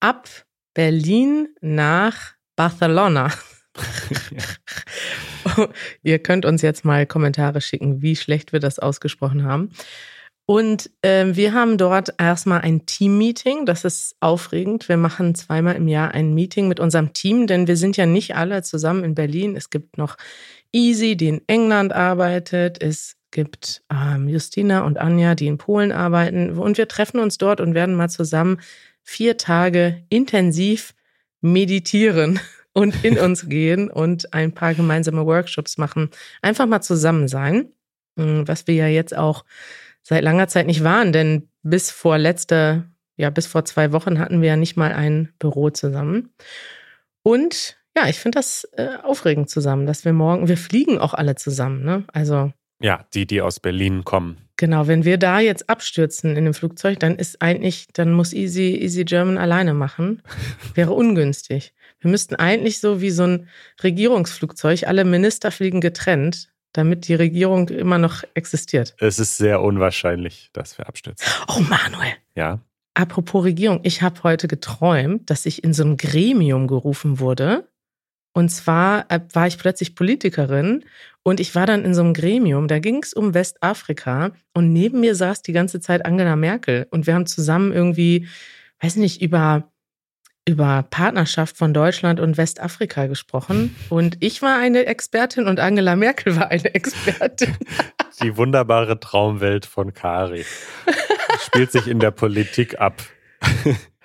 ab 0.00 0.28
Berlin 0.74 1.48
nach 1.60 2.34
Barcelona. 2.56 3.30
Ihr 6.02 6.18
könnt 6.18 6.44
uns 6.44 6.62
jetzt 6.62 6.84
mal 6.84 7.06
Kommentare 7.06 7.60
schicken, 7.60 8.02
wie 8.02 8.16
schlecht 8.16 8.52
wir 8.52 8.60
das 8.60 8.78
ausgesprochen 8.78 9.44
haben. 9.44 9.70
Und 10.48 10.90
äh, 11.02 11.26
wir 11.34 11.54
haben 11.54 11.76
dort 11.76 12.14
erstmal 12.18 12.60
ein 12.60 12.86
Team-Meeting. 12.86 13.66
Das 13.66 13.84
ist 13.84 14.14
aufregend. 14.20 14.88
Wir 14.88 14.96
machen 14.96 15.34
zweimal 15.34 15.74
im 15.74 15.88
Jahr 15.88 16.12
ein 16.12 16.34
Meeting 16.34 16.68
mit 16.68 16.78
unserem 16.78 17.12
Team, 17.12 17.48
denn 17.48 17.66
wir 17.66 17.76
sind 17.76 17.96
ja 17.96 18.06
nicht 18.06 18.36
alle 18.36 18.62
zusammen 18.62 19.02
in 19.02 19.16
Berlin. 19.16 19.56
Es 19.56 19.70
gibt 19.70 19.98
noch 19.98 20.16
Easy, 20.72 21.16
die 21.16 21.28
in 21.28 21.40
England 21.48 21.92
arbeitet. 21.92 22.80
Es 22.80 23.16
gibt 23.32 23.82
ähm, 23.92 24.28
Justina 24.28 24.84
und 24.84 24.98
Anja, 24.98 25.34
die 25.34 25.48
in 25.48 25.58
Polen 25.58 25.90
arbeiten. 25.90 26.56
Und 26.56 26.78
wir 26.78 26.86
treffen 26.86 27.18
uns 27.18 27.38
dort 27.38 27.60
und 27.60 27.74
werden 27.74 27.96
mal 27.96 28.08
zusammen 28.08 28.60
vier 29.02 29.36
Tage 29.36 30.04
intensiv 30.10 30.94
meditieren 31.40 32.38
und 32.76 33.04
in 33.04 33.18
uns 33.18 33.48
gehen 33.48 33.90
und 33.90 34.34
ein 34.34 34.52
paar 34.52 34.74
gemeinsame 34.74 35.24
Workshops 35.24 35.78
machen. 35.78 36.10
Einfach 36.42 36.66
mal 36.66 36.82
zusammen 36.82 37.26
sein, 37.26 37.72
hm, 38.18 38.46
was 38.46 38.66
wir 38.66 38.74
ja 38.74 38.86
jetzt 38.86 39.16
auch 39.16 39.46
seit 40.02 40.22
langer 40.22 40.46
Zeit 40.48 40.66
nicht 40.66 40.84
waren, 40.84 41.10
denn 41.10 41.48
bis 41.62 41.90
vor 41.90 42.18
letzter, 42.18 42.84
ja, 43.16 43.30
bis 43.30 43.46
vor 43.46 43.64
zwei 43.64 43.92
Wochen 43.92 44.18
hatten 44.18 44.42
wir 44.42 44.48
ja 44.48 44.56
nicht 44.56 44.76
mal 44.76 44.92
ein 44.92 45.32
Büro 45.38 45.70
zusammen. 45.70 46.34
Und 47.22 47.78
ja, 47.96 48.08
ich 48.08 48.18
finde 48.18 48.36
das 48.36 48.68
äh, 48.72 48.98
aufregend 49.02 49.48
zusammen, 49.48 49.86
dass 49.86 50.04
wir 50.04 50.12
morgen, 50.12 50.48
wir 50.48 50.58
fliegen 50.58 50.98
auch 50.98 51.14
alle 51.14 51.34
zusammen, 51.34 51.82
ne? 51.82 52.04
Also. 52.12 52.52
Ja, 52.82 53.06
die, 53.14 53.26
die 53.26 53.40
aus 53.40 53.58
Berlin 53.58 54.04
kommen. 54.04 54.36
Genau, 54.56 54.86
wenn 54.86 55.06
wir 55.06 55.16
da 55.16 55.40
jetzt 55.40 55.70
abstürzen 55.70 56.36
in 56.36 56.44
dem 56.44 56.52
Flugzeug, 56.52 57.00
dann 57.00 57.16
ist 57.16 57.40
eigentlich, 57.40 57.88
dann 57.94 58.12
muss 58.12 58.34
Easy, 58.34 58.76
Easy 58.76 59.06
German 59.06 59.38
alleine 59.38 59.72
machen. 59.72 60.22
Wäre 60.74 60.92
ungünstig. 60.92 61.72
Wir 62.06 62.12
müssten 62.12 62.36
eigentlich 62.36 62.78
so 62.78 63.00
wie 63.00 63.10
so 63.10 63.24
ein 63.24 63.48
Regierungsflugzeug, 63.82 64.86
alle 64.86 65.04
Minister 65.04 65.50
fliegen 65.50 65.80
getrennt, 65.80 66.50
damit 66.72 67.08
die 67.08 67.16
Regierung 67.16 67.68
immer 67.68 67.98
noch 67.98 68.22
existiert. 68.34 68.94
Es 69.00 69.18
ist 69.18 69.38
sehr 69.38 69.60
unwahrscheinlich, 69.60 70.50
dass 70.52 70.78
wir 70.78 70.86
abstürzen. 70.86 71.26
Oh, 71.48 71.58
Manuel. 71.58 72.12
Ja. 72.36 72.60
Apropos 72.94 73.44
Regierung, 73.44 73.80
ich 73.82 74.02
habe 74.02 74.22
heute 74.22 74.46
geträumt, 74.46 75.30
dass 75.30 75.46
ich 75.46 75.64
in 75.64 75.74
so 75.74 75.82
ein 75.82 75.96
Gremium 75.96 76.68
gerufen 76.68 77.18
wurde 77.18 77.66
Und 78.36 78.50
zwar 78.50 79.10
äh, 79.10 79.20
war 79.32 79.46
ich 79.46 79.56
plötzlich 79.56 79.94
Politikerin 79.94 80.84
und 81.22 81.40
ich 81.40 81.54
war 81.54 81.64
dann 81.64 81.86
in 81.86 81.94
so 81.94 82.02
einem 82.02 82.12
Gremium, 82.12 82.68
da 82.68 82.80
ging 82.80 83.02
es 83.02 83.14
um 83.14 83.32
Westafrika 83.32 84.32
und 84.52 84.74
neben 84.74 85.00
mir 85.00 85.14
saß 85.14 85.40
die 85.40 85.54
ganze 85.54 85.80
Zeit 85.80 86.04
Angela 86.04 86.36
Merkel 86.36 86.86
und 86.90 87.06
wir 87.06 87.14
haben 87.14 87.24
zusammen 87.24 87.72
irgendwie, 87.72 88.28
weiß 88.82 88.96
nicht, 88.96 89.22
über 89.22 89.72
über 90.48 90.84
Partnerschaft 90.88 91.56
von 91.56 91.74
Deutschland 91.74 92.20
und 92.20 92.36
Westafrika 92.36 93.06
gesprochen. 93.06 93.74
Und 93.90 94.16
ich 94.20 94.42
war 94.42 94.58
eine 94.58 94.86
Expertin 94.86 95.46
und 95.46 95.58
Angela 95.58 95.96
Merkel 95.96 96.36
war 96.36 96.50
eine 96.50 96.74
Expertin. 96.74 97.56
Die 98.22 98.36
wunderbare 98.36 98.98
Traumwelt 99.00 99.66
von 99.66 99.92
Kari. 99.92 100.46
Spielt 101.44 101.72
sich 101.72 101.88
in 101.88 101.98
der 101.98 102.12
Politik 102.12 102.80
ab. 102.80 103.02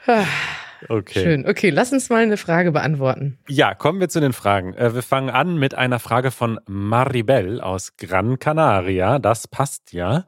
Okay. 0.89 1.21
Schön. 1.21 1.47
Okay, 1.47 1.69
lass 1.69 1.91
uns 1.91 2.09
mal 2.09 2.23
eine 2.23 2.37
Frage 2.37 2.71
beantworten. 2.71 3.37
Ja, 3.47 3.75
kommen 3.75 3.99
wir 3.99 4.09
zu 4.09 4.19
den 4.19 4.33
Fragen. 4.33 4.73
Äh, 4.73 4.95
wir 4.95 5.03
fangen 5.03 5.29
an 5.29 5.57
mit 5.57 5.75
einer 5.75 5.99
Frage 5.99 6.31
von 6.31 6.59
Maribel 6.65 7.61
aus 7.61 7.97
Gran 7.97 8.39
Canaria. 8.39 9.19
Das 9.19 9.47
passt 9.47 9.93
ja. 9.93 10.25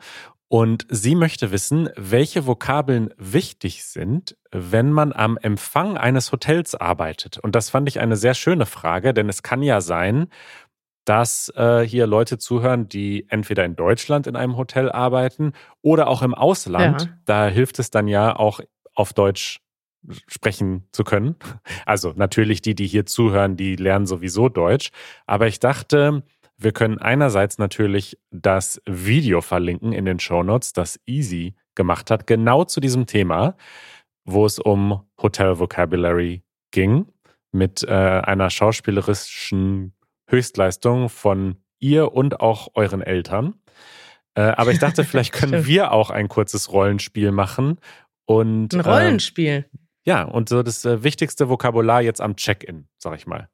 Und 0.54 0.86
sie 0.88 1.16
möchte 1.16 1.52
wissen, 1.52 1.89
welche 1.96 2.46
Vokabeln 2.46 3.12
wichtig 3.18 3.86
sind, 3.86 4.38
wenn 4.52 4.92
man 4.92 5.12
am 5.12 5.36
Empfang 5.36 5.98
eines 5.98 6.32
Hotels 6.32 6.76
arbeitet. 6.76 7.39
Und 7.39 7.56
das 7.56 7.72
fand 7.72 7.89
ich 7.89 8.00
eine 8.00 8.16
sehr 8.16 8.36
schöne 8.36 8.68
Frage, 8.68 9.16
denn 9.16 9.30
es 9.30 9.42
kann 9.42 9.63
ja 9.63 9.82
sein, 9.82 10.28
dass 11.06 11.52
äh, 11.56 11.80
hier 11.88 12.06
Leute 12.06 12.38
zuhören, 12.38 12.88
die 12.88 13.26
entweder 13.30 13.66
in 13.66 13.76
Deutschland 13.76 14.28
in 14.28 14.36
einem 14.36 14.56
Hotel 14.56 14.92
arbeiten 14.92 15.54
oder 15.82 16.08
auch 16.08 16.22
im 16.22 16.36
Ausland. 16.36 17.02
Ja. 17.02 17.18
Da 17.26 17.48
hilft 17.48 17.80
es 17.80 17.89
dann 17.89 18.08
ja 18.08 18.36
auch 18.36 18.60
auf 18.94 19.13
Deutsch 19.13 19.60
sprechen 20.28 20.88
zu 20.92 21.04
können. 21.04 21.36
Also 21.88 22.13
natürlich 22.16 22.62
die, 22.62 22.76
die 22.76 22.86
hier 22.86 23.08
zuhören, 23.08 23.58
die 23.58 23.76
lernen 23.76 24.06
sowieso 24.06 24.50
Deutsch. 24.50 24.92
Aber 25.26 25.48
ich 25.48 25.60
dachte, 25.60 26.22
wir 26.58 26.72
können 26.72 27.00
einerseits 27.00 27.58
natürlich 27.58 28.18
das 28.32 28.82
Video 28.86 29.42
verlinken 29.42 29.94
in 29.94 30.06
den 30.06 30.20
Shownotes, 30.20 30.74
das 30.74 31.00
Easy 31.06 31.56
gemacht 31.76 32.12
hat, 32.12 32.28
genau 32.28 32.63
zu 32.63 32.80
diesem 32.80 33.06
Thema, 33.06 33.56
wo 34.26 34.46
es 34.46 34.60
um 34.60 35.04
Hotel 35.22 35.60
Vocabulary 35.60 36.44
ging, 36.72 37.08
mit 37.52 37.84
äh, 37.84 37.92
einer 37.92 38.50
schauspielerischen 38.50 39.94
Höchstleistung 40.28 41.10
von 41.10 41.58
ihr 41.80 42.13
und 42.13 42.39
auch 42.39 42.70
euren 42.74 43.02
Eltern. 43.02 43.56
Äh, 44.36 44.42
aber 44.42 44.72
ich 44.72 44.80
dachte, 44.80 45.04
vielleicht 45.04 45.32
können 45.34 45.66
wir 45.66 45.92
auch 45.92 46.10
ein 46.10 46.28
kurzes 46.28 46.72
Rollenspiel 46.72 47.32
machen. 47.32 47.80
Und, 48.26 48.74
ein 48.74 48.80
äh, 48.80 48.89
Rollenspiel? 48.89 49.66
Äh, 49.72 49.78
ja, 50.06 50.24
und 50.24 50.50
so 50.50 50.63
das 50.63 50.84
äh, 50.86 51.04
wichtigste 51.04 51.50
Vokabular 51.50 52.02
jetzt 52.02 52.22
am 52.22 52.36
Check-in, 52.36 52.88
sag 52.98 53.16
ich 53.16 53.28
mal. 53.28 53.50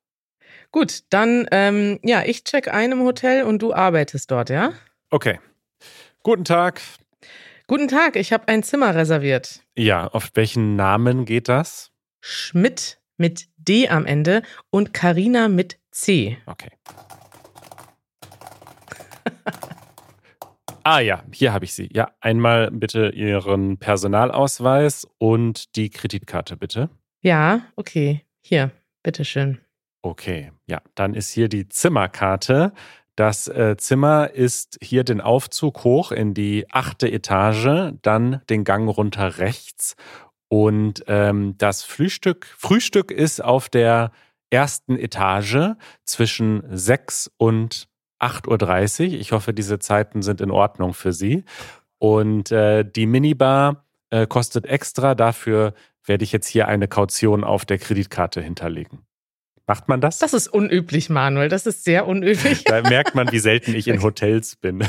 Gut, 0.71 1.03
dann, 1.09 1.47
ähm, 1.51 1.99
ja, 2.03 2.23
ich 2.23 2.43
check 2.43 2.67
ein 2.67 2.91
im 2.91 3.01
Hotel 3.01 3.43
und 3.43 3.61
du 3.61 3.73
arbeitest 3.73 4.29
dort, 4.29 4.51
ja? 4.51 4.73
Okay. 5.09 5.39
Guten 6.21 6.45
Tag. 6.45 6.81
Guten 7.65 7.87
Tag, 7.87 8.15
ich 8.15 8.31
habe 8.33 8.47
ein 8.47 8.61
Zimmer 8.61 8.93
reserviert. 8.93 9.63
Ja, 9.75 10.07
auf 10.07 10.29
welchen 10.35 10.75
Namen 10.75 11.25
geht 11.25 11.49
das? 11.49 11.91
Schmidt 12.21 12.99
mit 13.17 13.47
D 13.57 13.89
am 13.89 14.05
Ende 14.05 14.43
und 14.69 14.93
Karina 14.93 15.47
mit 15.47 15.79
C. 15.91 16.37
Okay. 16.45 16.71
ah 20.83 20.99
ja, 20.99 21.23
hier 21.31 21.51
habe 21.51 21.65
ich 21.65 21.73
sie. 21.73 21.89
Ja, 21.91 22.11
einmal 22.21 22.69
bitte 22.69 23.09
Ihren 23.09 23.77
Personalausweis 23.77 25.07
und 25.17 25.75
die 25.75 25.89
Kreditkarte, 25.89 26.57
bitte. 26.57 26.89
Ja, 27.21 27.61
okay. 27.75 28.23
Hier, 28.41 28.71
bitteschön. 29.03 29.59
Okay, 30.01 30.51
ja, 30.65 30.81
dann 30.95 31.13
ist 31.13 31.31
hier 31.31 31.49
die 31.49 31.67
Zimmerkarte. 31.67 32.73
Das 33.15 33.49
äh, 33.49 33.75
Zimmer 33.77 34.31
ist 34.31 34.77
hier 34.81 35.03
den 35.03 35.19
Aufzug 35.19 35.83
hoch 35.83 36.13
in 36.13 36.33
die 36.33 36.65
achte 36.71 37.11
Etage, 37.11 37.93
dann 38.01 38.41
den 38.49 38.63
Gang 38.63 38.87
runter 38.89 39.39
rechts. 39.39 39.97
Und 40.47 41.03
ähm, 41.07 41.55
das 41.57 41.83
Frühstück, 41.83 42.47
Frühstück 42.57 43.11
ist 43.11 43.43
auf 43.43 43.67
der 43.67 44.11
ersten 44.49 44.97
Etage 44.97 45.75
zwischen 46.05 46.63
6 46.69 47.31
und 47.37 47.89
8.30 48.21 49.07
Uhr. 49.07 49.19
Ich 49.19 49.31
hoffe, 49.33 49.53
diese 49.53 49.79
Zeiten 49.79 50.21
sind 50.21 50.39
in 50.39 50.49
Ordnung 50.49 50.93
für 50.93 51.11
Sie. 51.11 51.43
Und 51.97 52.51
äh, 52.51 52.83
die 52.83 53.05
Minibar 53.05 53.85
äh, 54.11 54.27
kostet 54.27 54.65
extra. 54.65 55.13
Dafür 55.13 55.73
werde 56.05 56.23
ich 56.23 56.31
jetzt 56.31 56.47
hier 56.47 56.69
eine 56.69 56.87
Kaution 56.87 57.43
auf 57.43 57.65
der 57.65 57.77
Kreditkarte 57.77 58.41
hinterlegen. 58.41 59.05
Macht 59.69 59.87
man 59.87 60.01
das? 60.01 60.17
Das 60.17 60.33
ist 60.33 60.47
unüblich, 60.47 61.11
Manuel. 61.11 61.47
Das 61.47 61.67
ist 61.67 61.83
sehr 61.83 62.07
unüblich. 62.07 62.63
da 62.63 62.81
merkt 62.81 63.13
man, 63.13 63.31
wie 63.31 63.37
selten 63.37 63.75
ich 63.75 63.87
in 63.87 64.01
Hotels 64.01 64.55
bin. 64.55 64.83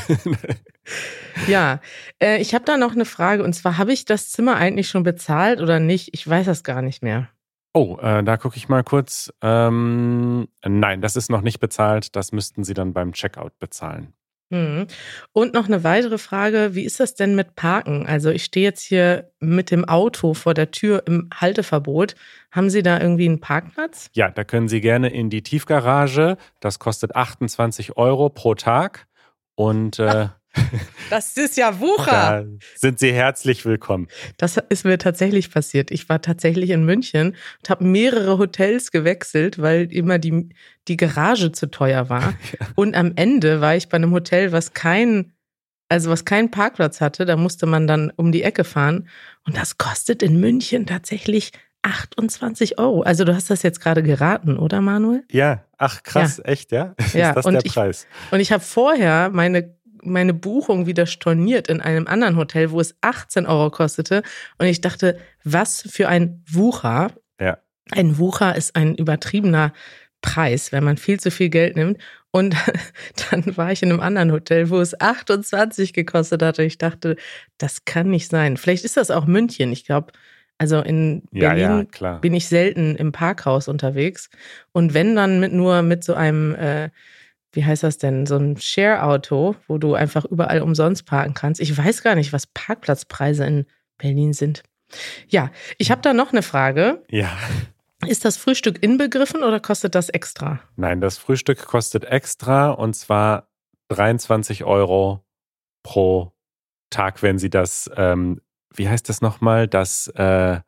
ja, 1.47 1.83
äh, 2.19 2.41
ich 2.41 2.55
habe 2.55 2.65
da 2.65 2.79
noch 2.79 2.93
eine 2.93 3.05
Frage. 3.05 3.45
Und 3.45 3.53
zwar, 3.53 3.77
habe 3.77 3.93
ich 3.93 4.07
das 4.07 4.31
Zimmer 4.31 4.57
eigentlich 4.57 4.89
schon 4.89 5.03
bezahlt 5.03 5.61
oder 5.61 5.81
nicht? 5.81 6.15
Ich 6.15 6.27
weiß 6.27 6.47
das 6.47 6.65
gar 6.65 6.81
nicht 6.81 7.03
mehr. 7.03 7.29
Oh, 7.75 7.99
äh, 8.01 8.25
da 8.25 8.39
gucke 8.39 8.57
ich 8.57 8.71
mal 8.71 8.83
kurz. 8.83 9.31
Ähm, 9.43 10.49
nein, 10.65 11.03
das 11.03 11.15
ist 11.15 11.31
noch 11.31 11.43
nicht 11.43 11.61
bezahlt. 11.61 12.17
Das 12.17 12.33
müssten 12.33 12.65
Sie 12.65 12.73
dann 12.73 12.95
beim 12.95 13.13
Checkout 13.13 13.59
bezahlen. 13.59 14.15
Mhm. 14.51 14.89
Und 15.33 15.55
noch 15.55 15.67
eine 15.67 15.85
weitere 15.85 16.19
Frage, 16.19 16.75
wie 16.75 16.85
ist 16.85 17.01
das 17.01 17.15
denn 17.15 17.37
mit 17.37 17.55
Parken? 17.55 18.07
Also 18.07 18.31
ich 18.31 18.45
stehe 18.45 18.67
jetzt 18.67 18.83
hier 18.83 19.31
mit 19.39 19.71
dem 19.71 19.85
Auto 19.85 20.35
vor 20.35 20.55
der 20.55 20.73
Tür 20.73 21.05
im 21.07 21.31
Halteverbot. 21.33 22.17
Haben 22.51 22.69
Sie 22.69 22.83
da 22.83 23.01
irgendwie 23.01 23.27
einen 23.27 23.41
Parkplatz? 23.41 24.11
Ja, 24.13 24.31
da 24.31 24.43
können 24.43 24.69
Sie 24.69 24.81
gerne 24.81 25.09
in 25.09 25.31
die 25.31 25.43
Tiefgarage. 25.43 26.37
Das 26.59 26.81
kostet 26.81 27.15
28 27.15 27.97
Euro 27.97 28.29
pro 28.29 28.55
Tag. 28.55 29.07
Und 29.55 29.99
äh, 30.01 30.29
Das 31.11 31.37
ist 31.37 31.57
ja 31.57 31.81
Wucher. 31.81 32.45
Da 32.45 32.45
sind 32.77 32.99
Sie 32.99 33.13
herzlich 33.13 33.65
willkommen. 33.65 34.09
Das 34.37 34.57
ist 34.69 34.85
mir 34.85 34.99
tatsächlich 34.99 35.51
passiert. 35.51 35.91
Ich 35.91 36.09
war 36.09 36.23
tatsächlich 36.23 36.71
in 36.71 36.85
München 36.85 37.37
und 37.59 37.71
habe 37.71 37.85
mehrere 37.85 38.39
Hotels 38.39 38.91
gewechselt, 38.91 39.61
weil 39.61 39.93
immer 39.93 40.19
die, 40.19 40.51
die 40.89 40.97
Garage 40.97 41.53
zu 41.53 41.71
teuer 41.71 42.09
war. 42.09 42.35
Ja. 42.59 42.67
Und 42.75 42.97
am 42.97 43.13
Ende 43.17 43.61
war 43.61 43.77
ich 43.77 43.89
bei 43.89 43.97
einem 43.97 44.13
Hotel, 44.13 44.51
was 44.51 44.73
kein, 44.73 45.33
also 45.89 46.11
was 46.11 46.25
keinen 46.25 46.51
Parkplatz 46.51 47.01
hatte. 47.01 47.25
Da 47.25 47.37
musste 47.37 47.67
man 47.67 47.87
dann 47.87 48.13
um 48.17 48.33
die 48.33 48.43
Ecke 48.43 48.65
fahren. 48.65 49.09
Und 49.47 49.57
das 49.57 49.79
kostet 49.79 50.23
in 50.23 50.41
München 50.41 50.87
tatsächlich 50.87 51.53
28 51.83 52.79
Euro. 52.79 53.03
Also 53.03 53.25
du 53.25 53.35
hast 53.35 53.51
das 53.51 53.63
jetzt 53.63 53.81
gerade 53.81 54.03
geraten, 54.03 54.59
oder 54.59 54.81
Manuel? 54.81 55.25
Ja, 55.31 55.65
ach 55.79 56.03
krass, 56.03 56.39
ja. 56.39 56.45
echt, 56.45 56.73
ja? 56.73 56.95
ja. 57.13 57.31
Ist 57.31 57.37
das 57.37 57.47
und 57.47 57.55
der 57.55 57.63
Preis? 57.63 58.07
Ich, 58.27 58.33
und 58.33 58.41
ich 58.41 58.53
habe 58.53 58.63
vorher 58.63 59.31
meine 59.31 59.75
meine 60.03 60.35
Buchung 60.35 60.87
wieder 60.87 61.07
storniert 61.07 61.69
in 61.69 61.81
einem 61.81 62.07
anderen 62.07 62.37
Hotel, 62.37 62.71
wo 62.71 62.81
es 62.81 62.95
18 63.01 63.47
Euro 63.47 63.71
kostete. 63.71 64.23
Und 64.59 64.67
ich 64.67 64.81
dachte, 64.81 65.19
was 65.45 65.83
für 65.83 66.09
ein 66.09 66.43
Wucher. 66.51 67.13
Ja. 67.41 67.59
Ein 67.91 68.19
Wucher 68.19 68.55
ist 68.57 68.77
ein 68.77 68.95
übertriebener 68.95 69.73
Preis, 70.23 70.73
wenn 70.73 70.85
man 70.85 70.97
viel 70.97 71.19
zu 71.19 71.31
viel 71.31 71.49
Geld 71.49 71.77
nimmt. 71.77 71.99
Und 72.31 72.55
dann 73.31 73.57
war 73.57 73.73
ich 73.73 73.83
in 73.83 73.91
einem 73.91 74.01
anderen 74.01 74.33
Hotel, 74.33 74.71
wo 74.71 74.81
es 74.81 75.01
28 75.01 75.93
gekostet 75.93 76.43
hatte. 76.43 76.63
Ich 76.63 76.79
dachte, 76.79 77.17
das 77.59 77.85
kann 77.85 78.11
nicht 78.11 78.29
sein. 78.29 78.57
Vielleicht 78.57 78.85
ist 78.85 78.97
das 78.97 79.11
auch 79.11 79.27
München. 79.27 79.73
Ich 79.73 79.85
glaube, 79.85 80.13
also 80.59 80.81
in 80.81 81.23
Berlin 81.31 81.89
ja, 81.99 82.13
ja, 82.13 82.19
bin 82.19 82.35
ich 82.35 82.47
selten 82.47 82.95
im 82.97 83.13
Parkhaus 83.13 83.67
unterwegs. 83.67 84.29
Und 84.73 84.93
wenn 84.93 85.17
dann 85.17 85.41
mit 85.41 85.53
nur 85.53 85.83
mit 85.83 86.05
so 86.05 86.15
einem 86.15 86.55
äh, 86.55 86.91
wie 87.53 87.65
heißt 87.65 87.83
das 87.83 87.99
denn, 87.99 88.27
so 88.27 88.37
ein 88.37 88.57
Share-Auto, 88.57 89.57
wo 89.67 89.79
du 89.79 89.95
einfach 89.95 90.25
überall 90.25 90.63
umsonst 90.63 91.07
parken 91.07 91.35
kannst. 91.35 91.61
Ich 91.61 91.77
weiß 91.77 92.03
gar 92.03 92.15
nicht, 92.15 92.33
was 92.33 92.47
Parkplatzpreise 92.47 93.45
in 93.45 93.67
Berlin 93.99 94.33
sind. 94.33 94.63
Ja, 95.29 95.51
ich 95.79 95.91
habe 95.91 96.01
da 96.03 96.13
noch 96.13 96.33
eine 96.33 96.43
Frage. 96.43 97.03
Ja. 97.09 97.37
Ist 98.07 98.25
das 98.25 98.37
Frühstück 98.37 98.83
inbegriffen 98.83 99.43
oder 99.43 99.61
kostet 99.61 99.95
das 99.95 100.09
extra? 100.09 100.61
Nein, 100.77 101.01
das 101.01 101.19
Frühstück 101.19 101.67
kostet 101.67 102.05
extra 102.05 102.71
und 102.71 102.95
zwar 102.95 103.51
23 103.89 104.65
Euro 104.65 105.25
pro 105.83 106.33
Tag, 106.89 107.23
wenn 107.23 107.39
Sie 107.39 107.51
das, 107.51 107.91
ähm, 107.97 108.41
wie 108.75 108.89
heißt 108.89 109.09
das 109.09 109.21
nochmal, 109.21 109.69
das, 109.69 110.09
äh, 110.09 110.61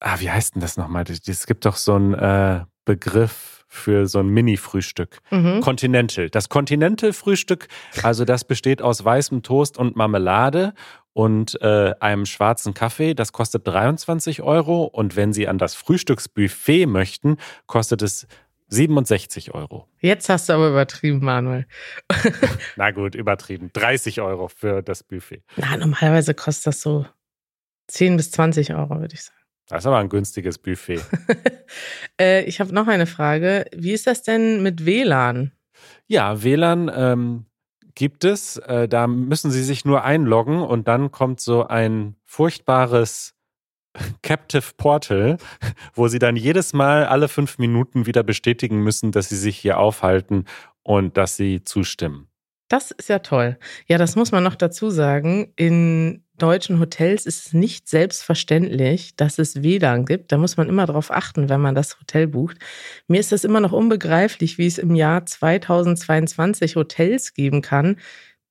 ah, 0.00 0.20
wie 0.20 0.30
heißt 0.30 0.54
denn 0.54 0.60
das 0.60 0.76
nochmal? 0.76 1.04
Es 1.08 1.46
gibt 1.46 1.64
doch 1.64 1.76
so 1.76 1.94
einen 1.94 2.14
äh, 2.14 2.64
Begriff, 2.84 3.59
für 3.70 4.06
so 4.06 4.18
ein 4.18 4.28
Mini-Frühstück. 4.28 5.20
Mhm. 5.30 5.60
Continental. 5.60 6.28
Das 6.28 6.48
Continental-Frühstück, 6.48 7.68
also 8.02 8.24
das 8.24 8.44
besteht 8.44 8.82
aus 8.82 9.02
weißem 9.04 9.44
Toast 9.44 9.78
und 9.78 9.94
Marmelade 9.96 10.74
und 11.12 11.60
äh, 11.62 11.94
einem 12.00 12.26
schwarzen 12.26 12.74
Kaffee. 12.74 13.14
Das 13.14 13.32
kostet 13.32 13.66
23 13.66 14.42
Euro. 14.42 14.84
Und 14.84 15.14
wenn 15.14 15.32
Sie 15.32 15.46
an 15.46 15.56
das 15.56 15.76
Frühstücksbuffet 15.76 16.86
möchten, 16.86 17.36
kostet 17.66 18.02
es 18.02 18.26
67 18.68 19.54
Euro. 19.54 19.86
Jetzt 20.00 20.28
hast 20.28 20.48
du 20.48 20.54
aber 20.54 20.68
übertrieben, 20.68 21.20
Manuel. 21.24 21.66
Na 22.76 22.90
gut, 22.90 23.14
übertrieben. 23.14 23.70
30 23.72 24.20
Euro 24.20 24.48
für 24.48 24.82
das 24.82 25.04
Buffet. 25.04 25.42
Na, 25.56 25.76
normalerweise 25.76 26.34
kostet 26.34 26.68
das 26.68 26.80
so 26.80 27.06
10 27.86 28.16
bis 28.16 28.32
20 28.32 28.74
Euro, 28.74 29.00
würde 29.00 29.14
ich 29.14 29.22
sagen. 29.22 29.39
Das 29.70 29.84
ist 29.84 29.86
aber 29.86 29.98
ein 29.98 30.08
günstiges 30.08 30.58
Buffet. 30.58 31.00
äh, 32.20 32.42
ich 32.42 32.58
habe 32.58 32.74
noch 32.74 32.88
eine 32.88 33.06
Frage. 33.06 33.66
Wie 33.72 33.92
ist 33.92 34.08
das 34.08 34.22
denn 34.22 34.64
mit 34.64 34.84
WLAN? 34.84 35.52
Ja, 36.08 36.42
WLAN 36.42 36.90
ähm, 36.92 37.46
gibt 37.94 38.24
es. 38.24 38.56
Äh, 38.56 38.88
da 38.88 39.06
müssen 39.06 39.52
Sie 39.52 39.62
sich 39.62 39.84
nur 39.84 40.02
einloggen 40.02 40.60
und 40.60 40.88
dann 40.88 41.12
kommt 41.12 41.40
so 41.40 41.68
ein 41.68 42.16
furchtbares 42.24 43.34
Captive 44.22 44.72
Portal, 44.76 45.38
wo 45.94 46.08
Sie 46.08 46.18
dann 46.18 46.34
jedes 46.34 46.72
Mal 46.72 47.06
alle 47.06 47.28
fünf 47.28 47.58
Minuten 47.58 48.06
wieder 48.06 48.24
bestätigen 48.24 48.82
müssen, 48.82 49.12
dass 49.12 49.28
Sie 49.28 49.36
sich 49.36 49.56
hier 49.56 49.78
aufhalten 49.78 50.46
und 50.82 51.16
dass 51.16 51.36
Sie 51.36 51.62
zustimmen. 51.62 52.26
Das 52.66 52.90
ist 52.90 53.08
ja 53.08 53.20
toll. 53.20 53.56
Ja, 53.86 53.98
das 53.98 54.16
muss 54.16 54.32
man 54.32 54.42
noch 54.42 54.56
dazu 54.56 54.90
sagen. 54.90 55.52
In 55.54 56.24
deutschen 56.40 56.80
Hotels 56.80 57.26
ist 57.26 57.46
es 57.46 57.52
nicht 57.52 57.88
selbstverständlich, 57.88 59.14
dass 59.14 59.38
es 59.38 59.62
WLAN 59.62 60.04
gibt. 60.04 60.32
Da 60.32 60.38
muss 60.38 60.56
man 60.56 60.68
immer 60.68 60.86
darauf 60.86 61.12
achten, 61.12 61.48
wenn 61.48 61.60
man 61.60 61.76
das 61.76 62.00
Hotel 62.00 62.26
bucht. 62.26 62.58
Mir 63.06 63.20
ist 63.20 63.30
das 63.30 63.44
immer 63.44 63.60
noch 63.60 63.72
unbegreiflich, 63.72 64.58
wie 64.58 64.66
es 64.66 64.78
im 64.78 64.96
Jahr 64.96 65.24
2022 65.24 66.74
Hotels 66.76 67.34
geben 67.34 67.62
kann, 67.62 67.96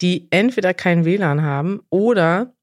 die 0.02 0.28
entweder 0.32 0.74
kein 0.74 1.04
WLAN 1.04 1.42
haben 1.42 1.82
oder 1.90 2.54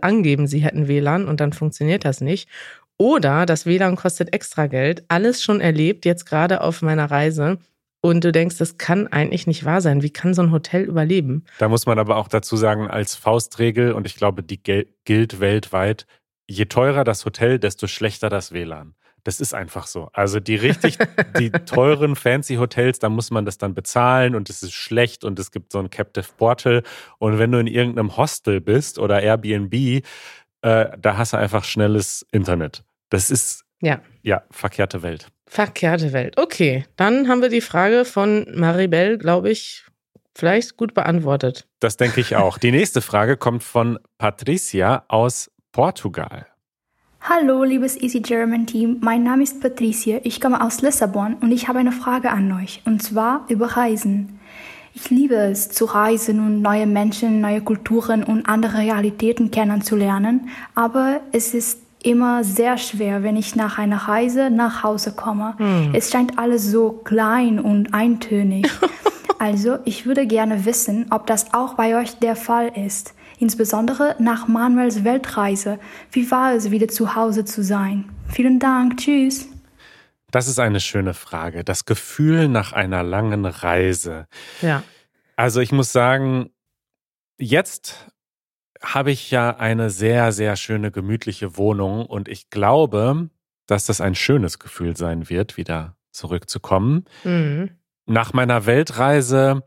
angeben, 0.00 0.46
sie 0.46 0.60
hätten 0.60 0.88
WLAN 0.88 1.26
und 1.26 1.40
dann 1.40 1.52
funktioniert 1.52 2.04
das 2.04 2.20
nicht. 2.20 2.48
Oder 2.98 3.46
das 3.46 3.66
WLAN 3.66 3.96
kostet 3.96 4.32
extra 4.32 4.66
Geld. 4.66 5.04
Alles 5.08 5.42
schon 5.42 5.60
erlebt, 5.60 6.04
jetzt 6.04 6.24
gerade 6.26 6.60
auf 6.62 6.82
meiner 6.82 7.10
Reise. 7.10 7.58
Und 8.00 8.24
du 8.24 8.30
denkst, 8.30 8.58
das 8.58 8.78
kann 8.78 9.08
eigentlich 9.08 9.46
nicht 9.46 9.64
wahr 9.64 9.80
sein. 9.80 10.02
Wie 10.02 10.10
kann 10.10 10.34
so 10.34 10.42
ein 10.42 10.52
Hotel 10.52 10.82
überleben? 10.82 11.44
Da 11.58 11.68
muss 11.68 11.86
man 11.86 11.98
aber 11.98 12.16
auch 12.16 12.28
dazu 12.28 12.56
sagen, 12.56 12.88
als 12.88 13.16
Faustregel, 13.16 13.92
und 13.92 14.06
ich 14.06 14.16
glaube, 14.16 14.42
die 14.42 14.60
gilt 14.62 15.40
weltweit, 15.40 16.06
je 16.46 16.66
teurer 16.66 17.04
das 17.04 17.24
Hotel, 17.24 17.58
desto 17.58 17.86
schlechter 17.86 18.28
das 18.28 18.52
WLAN. 18.52 18.94
Das 19.24 19.40
ist 19.40 19.54
einfach 19.54 19.88
so. 19.88 20.08
Also 20.12 20.38
die 20.38 20.54
richtig, 20.54 20.98
die 21.38 21.50
teuren 21.50 22.14
fancy 22.14 22.56
Hotels, 22.56 23.00
da 23.00 23.08
muss 23.08 23.32
man 23.32 23.44
das 23.44 23.58
dann 23.58 23.74
bezahlen 23.74 24.36
und 24.36 24.48
es 24.50 24.62
ist 24.62 24.74
schlecht 24.74 25.24
und 25.24 25.38
es 25.40 25.50
gibt 25.50 25.72
so 25.72 25.80
ein 25.80 25.90
Captive 25.90 26.28
Portal. 26.36 26.84
Und 27.18 27.38
wenn 27.40 27.50
du 27.50 27.58
in 27.58 27.66
irgendeinem 27.66 28.16
Hostel 28.16 28.60
bist 28.60 29.00
oder 29.00 29.20
Airbnb, 29.20 29.74
äh, 29.74 30.00
da 30.62 31.16
hast 31.16 31.32
du 31.32 31.38
einfach 31.38 31.64
schnelles 31.64 32.24
Internet. 32.30 32.84
Das 33.08 33.32
ist 33.32 33.64
ja, 33.82 34.00
ja 34.26 34.42
verkehrte 34.50 35.02
Welt. 35.02 35.28
Verkehrte 35.46 36.12
Welt. 36.12 36.36
Okay, 36.36 36.84
dann 36.96 37.28
haben 37.28 37.40
wir 37.40 37.48
die 37.48 37.60
Frage 37.60 38.04
von 38.04 38.46
Maribel, 38.54 39.16
glaube 39.16 39.50
ich, 39.50 39.84
vielleicht 40.34 40.76
gut 40.76 40.92
beantwortet. 40.92 41.66
Das 41.78 41.96
denke 41.96 42.20
ich 42.20 42.34
auch. 42.34 42.58
Die 42.58 42.72
nächste 42.72 43.00
Frage 43.00 43.36
kommt 43.36 43.62
von 43.62 43.98
Patricia 44.18 45.04
aus 45.08 45.50
Portugal. 45.70 46.46
Hallo, 47.20 47.62
liebes 47.62 48.00
Easy 48.00 48.20
German 48.20 48.66
Team. 48.66 48.98
Mein 49.00 49.22
Name 49.22 49.44
ist 49.44 49.60
Patricia. 49.60 50.18
Ich 50.24 50.40
komme 50.40 50.60
aus 50.60 50.82
Lissabon 50.82 51.34
und 51.34 51.52
ich 51.52 51.68
habe 51.68 51.78
eine 51.78 51.92
Frage 51.92 52.30
an 52.30 52.52
euch. 52.52 52.82
Und 52.84 53.02
zwar 53.02 53.46
über 53.48 53.76
Reisen. 53.76 54.40
Ich 54.94 55.10
liebe 55.10 55.34
es, 55.34 55.68
zu 55.68 55.84
reisen 55.84 56.40
und 56.40 56.62
neue 56.62 56.86
Menschen, 56.86 57.40
neue 57.40 57.60
Kulturen 57.60 58.24
und 58.24 58.46
andere 58.46 58.78
Realitäten 58.78 59.50
kennenzulernen. 59.50 60.48
Aber 60.74 61.20
es 61.32 61.52
ist 61.52 61.85
immer 62.06 62.44
sehr 62.44 62.78
schwer, 62.78 63.22
wenn 63.22 63.36
ich 63.36 63.56
nach 63.56 63.78
einer 63.78 64.08
Reise 64.08 64.50
nach 64.50 64.82
Hause 64.82 65.12
komme. 65.12 65.54
Hm. 65.58 65.90
Es 65.94 66.10
scheint 66.10 66.38
alles 66.38 66.64
so 66.64 66.92
klein 66.92 67.58
und 67.58 67.92
eintönig. 67.92 68.70
also, 69.38 69.78
ich 69.84 70.06
würde 70.06 70.26
gerne 70.26 70.64
wissen, 70.64 71.06
ob 71.10 71.26
das 71.26 71.52
auch 71.52 71.74
bei 71.74 72.00
euch 72.00 72.18
der 72.18 72.36
Fall 72.36 72.72
ist. 72.74 73.14
Insbesondere 73.38 74.16
nach 74.18 74.48
Manuels 74.48 75.04
Weltreise. 75.04 75.78
Wie 76.10 76.30
war 76.30 76.54
es, 76.54 76.70
wieder 76.70 76.88
zu 76.88 77.14
Hause 77.16 77.44
zu 77.44 77.62
sein? 77.62 78.08
Vielen 78.28 78.58
Dank. 78.58 78.96
Tschüss. 78.96 79.48
Das 80.30 80.48
ist 80.48 80.58
eine 80.58 80.80
schöne 80.80 81.12
Frage. 81.12 81.64
Das 81.64 81.84
Gefühl 81.84 82.48
nach 82.48 82.72
einer 82.72 83.02
langen 83.02 83.44
Reise. 83.44 84.26
Ja. 84.62 84.82
Also 85.36 85.60
ich 85.60 85.72
muss 85.72 85.92
sagen, 85.92 86.50
jetzt 87.38 88.06
habe 88.82 89.10
ich 89.10 89.30
ja 89.30 89.56
eine 89.56 89.90
sehr, 89.90 90.32
sehr 90.32 90.56
schöne, 90.56 90.90
gemütliche 90.90 91.56
Wohnung 91.56 92.06
und 92.06 92.28
ich 92.28 92.50
glaube, 92.50 93.30
dass 93.66 93.86
das 93.86 94.00
ein 94.00 94.14
schönes 94.14 94.58
Gefühl 94.58 94.96
sein 94.96 95.28
wird, 95.28 95.56
wieder 95.56 95.96
zurückzukommen. 96.12 97.04
Mhm. 97.24 97.70
Nach 98.06 98.32
meiner 98.32 98.66
Weltreise 98.66 99.62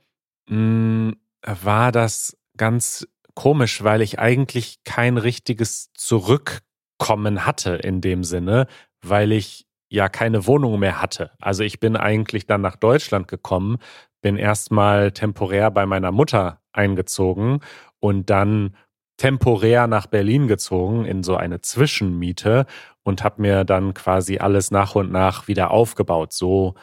mh, 0.47 0.55
hm, 0.55 1.15
war 1.43 1.91
das 1.91 2.37
ganz 2.57 3.07
komisch, 3.35 3.83
weil 3.83 4.01
ich 4.01 4.19
eigentlich 4.19 4.83
kein 4.83 5.17
richtiges 5.17 5.91
Zurückkommen 5.93 7.45
hatte 7.45 7.75
in 7.75 8.01
dem 8.01 8.23
Sinne, 8.23 8.67
weil 9.01 9.31
ich 9.31 9.65
ja 9.89 10.09
keine 10.09 10.45
Wohnung 10.45 10.79
mehr 10.79 11.01
hatte. 11.01 11.31
Also 11.39 11.63
ich 11.63 11.79
bin 11.79 11.95
eigentlich 11.95 12.45
dann 12.45 12.61
nach 12.61 12.75
Deutschland 12.75 13.27
gekommen, 13.27 13.77
bin 14.21 14.37
erstmal 14.37 15.11
temporär 15.11 15.71
bei 15.71 15.85
meiner 15.85 16.11
Mutter 16.11 16.61
eingezogen 16.73 17.61
und 17.99 18.29
dann 18.29 18.75
temporär 19.19 19.85
nach 19.87 20.07
Berlin 20.07 20.47
gezogen 20.47 21.05
in 21.05 21.23
so 21.23 21.35
eine 21.35 21.59
Zwischenmiete 21.59 22.65
und 23.03 23.21
habe 23.21 23.41
mir 23.41 23.65
dann 23.65 23.93
quasi 23.93 24.39
alles 24.39 24.71
nach 24.71 24.95
und 24.95 25.11
nach 25.11 25.47
wieder 25.47 25.71
aufgebaut. 25.71 26.31
So, 26.31 26.75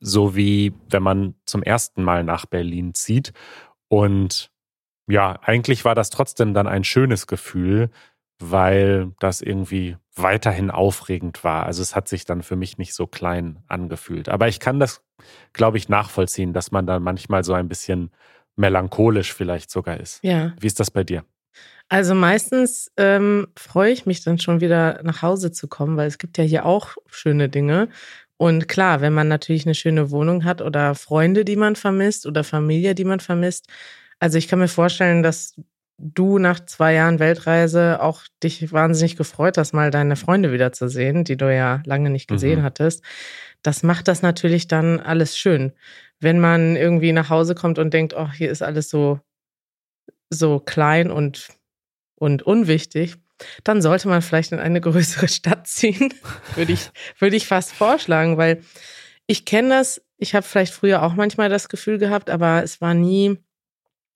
so 0.00 0.34
wie 0.34 0.74
wenn 0.90 1.04
man 1.04 1.34
zum 1.46 1.62
ersten 1.62 2.02
Mal 2.02 2.24
nach 2.24 2.46
Berlin 2.46 2.94
zieht. 2.94 3.32
Und 3.88 4.50
ja, 5.06 5.38
eigentlich 5.40 5.84
war 5.84 5.94
das 5.94 6.10
trotzdem 6.10 6.52
dann 6.52 6.66
ein 6.66 6.82
schönes 6.82 7.28
Gefühl, 7.28 7.90
weil 8.40 9.12
das 9.20 9.40
irgendwie 9.40 9.96
weiterhin 10.16 10.72
aufregend 10.72 11.44
war. 11.44 11.64
Also 11.64 11.80
es 11.80 11.94
hat 11.94 12.08
sich 12.08 12.24
dann 12.24 12.42
für 12.42 12.56
mich 12.56 12.76
nicht 12.76 12.92
so 12.92 13.06
klein 13.06 13.62
angefühlt. 13.68 14.28
Aber 14.28 14.48
ich 14.48 14.58
kann 14.58 14.80
das, 14.80 15.04
glaube 15.52 15.78
ich, 15.78 15.88
nachvollziehen, 15.88 16.52
dass 16.52 16.72
man 16.72 16.86
dann 16.86 17.04
manchmal 17.04 17.44
so 17.44 17.52
ein 17.52 17.68
bisschen 17.68 18.10
melancholisch 18.56 19.32
vielleicht 19.32 19.70
sogar 19.70 19.98
ist. 20.00 20.20
Ja. 20.22 20.54
Wie 20.60 20.66
ist 20.66 20.80
das 20.80 20.90
bei 20.90 21.04
dir? 21.04 21.24
Also 21.88 22.14
meistens 22.14 22.90
ähm, 22.96 23.48
freue 23.56 23.92
ich 23.92 24.06
mich 24.06 24.24
dann 24.24 24.38
schon 24.38 24.60
wieder 24.60 25.00
nach 25.02 25.22
Hause 25.22 25.52
zu 25.52 25.68
kommen, 25.68 25.96
weil 25.96 26.08
es 26.08 26.18
gibt 26.18 26.38
ja 26.38 26.44
hier 26.44 26.64
auch 26.64 26.96
schöne 27.10 27.48
Dinge. 27.48 27.88
Und 28.36 28.68
klar, 28.68 29.00
wenn 29.00 29.12
man 29.12 29.28
natürlich 29.28 29.66
eine 29.66 29.74
schöne 29.74 30.10
Wohnung 30.10 30.44
hat 30.44 30.60
oder 30.60 30.94
Freunde, 30.94 31.44
die 31.44 31.56
man 31.56 31.76
vermisst 31.76 32.26
oder 32.26 32.42
Familie, 32.42 32.94
die 32.94 33.04
man 33.04 33.20
vermisst. 33.20 33.68
Also 34.18 34.38
ich 34.38 34.48
kann 34.48 34.58
mir 34.58 34.68
vorstellen, 34.68 35.22
dass 35.22 35.54
du 35.98 36.38
nach 36.38 36.60
zwei 36.60 36.94
Jahren 36.94 37.18
Weltreise 37.18 38.02
auch 38.02 38.22
dich 38.42 38.72
wahnsinnig 38.72 39.16
gefreut 39.16 39.58
hast, 39.58 39.72
mal 39.72 39.90
deine 39.90 40.16
Freunde 40.16 40.52
wiederzusehen, 40.52 41.24
die 41.24 41.36
du 41.36 41.54
ja 41.54 41.82
lange 41.86 42.10
nicht 42.10 42.28
gesehen 42.28 42.60
mhm. 42.60 42.64
hattest. 42.64 43.02
Das 43.62 43.82
macht 43.82 44.08
das 44.08 44.20
natürlich 44.20 44.68
dann 44.68 45.00
alles 45.00 45.38
schön 45.38 45.72
wenn 46.24 46.40
man 46.40 46.74
irgendwie 46.74 47.12
nach 47.12 47.30
Hause 47.30 47.54
kommt 47.54 47.78
und 47.78 47.92
denkt, 47.92 48.14
oh, 48.14 48.30
hier 48.32 48.50
ist 48.50 48.62
alles 48.62 48.88
so, 48.88 49.20
so 50.30 50.58
klein 50.58 51.10
und, 51.10 51.48
und 52.16 52.42
unwichtig, 52.42 53.16
dann 53.62 53.82
sollte 53.82 54.08
man 54.08 54.22
vielleicht 54.22 54.52
in 54.52 54.58
eine 54.58 54.80
größere 54.80 55.28
Stadt 55.28 55.66
ziehen, 55.66 56.12
würde 56.54 56.72
ich, 56.72 56.90
würde 57.18 57.36
ich 57.36 57.46
fast 57.46 57.72
vorschlagen, 57.72 58.36
weil 58.38 58.62
ich 59.26 59.44
kenne 59.44 59.70
das, 59.70 60.02
ich 60.16 60.34
habe 60.34 60.46
vielleicht 60.46 60.72
früher 60.72 61.02
auch 61.02 61.14
manchmal 61.14 61.48
das 61.48 61.68
Gefühl 61.68 61.98
gehabt, 61.98 62.30
aber 62.30 62.62
es 62.62 62.80
war 62.80 62.94
nie, 62.94 63.38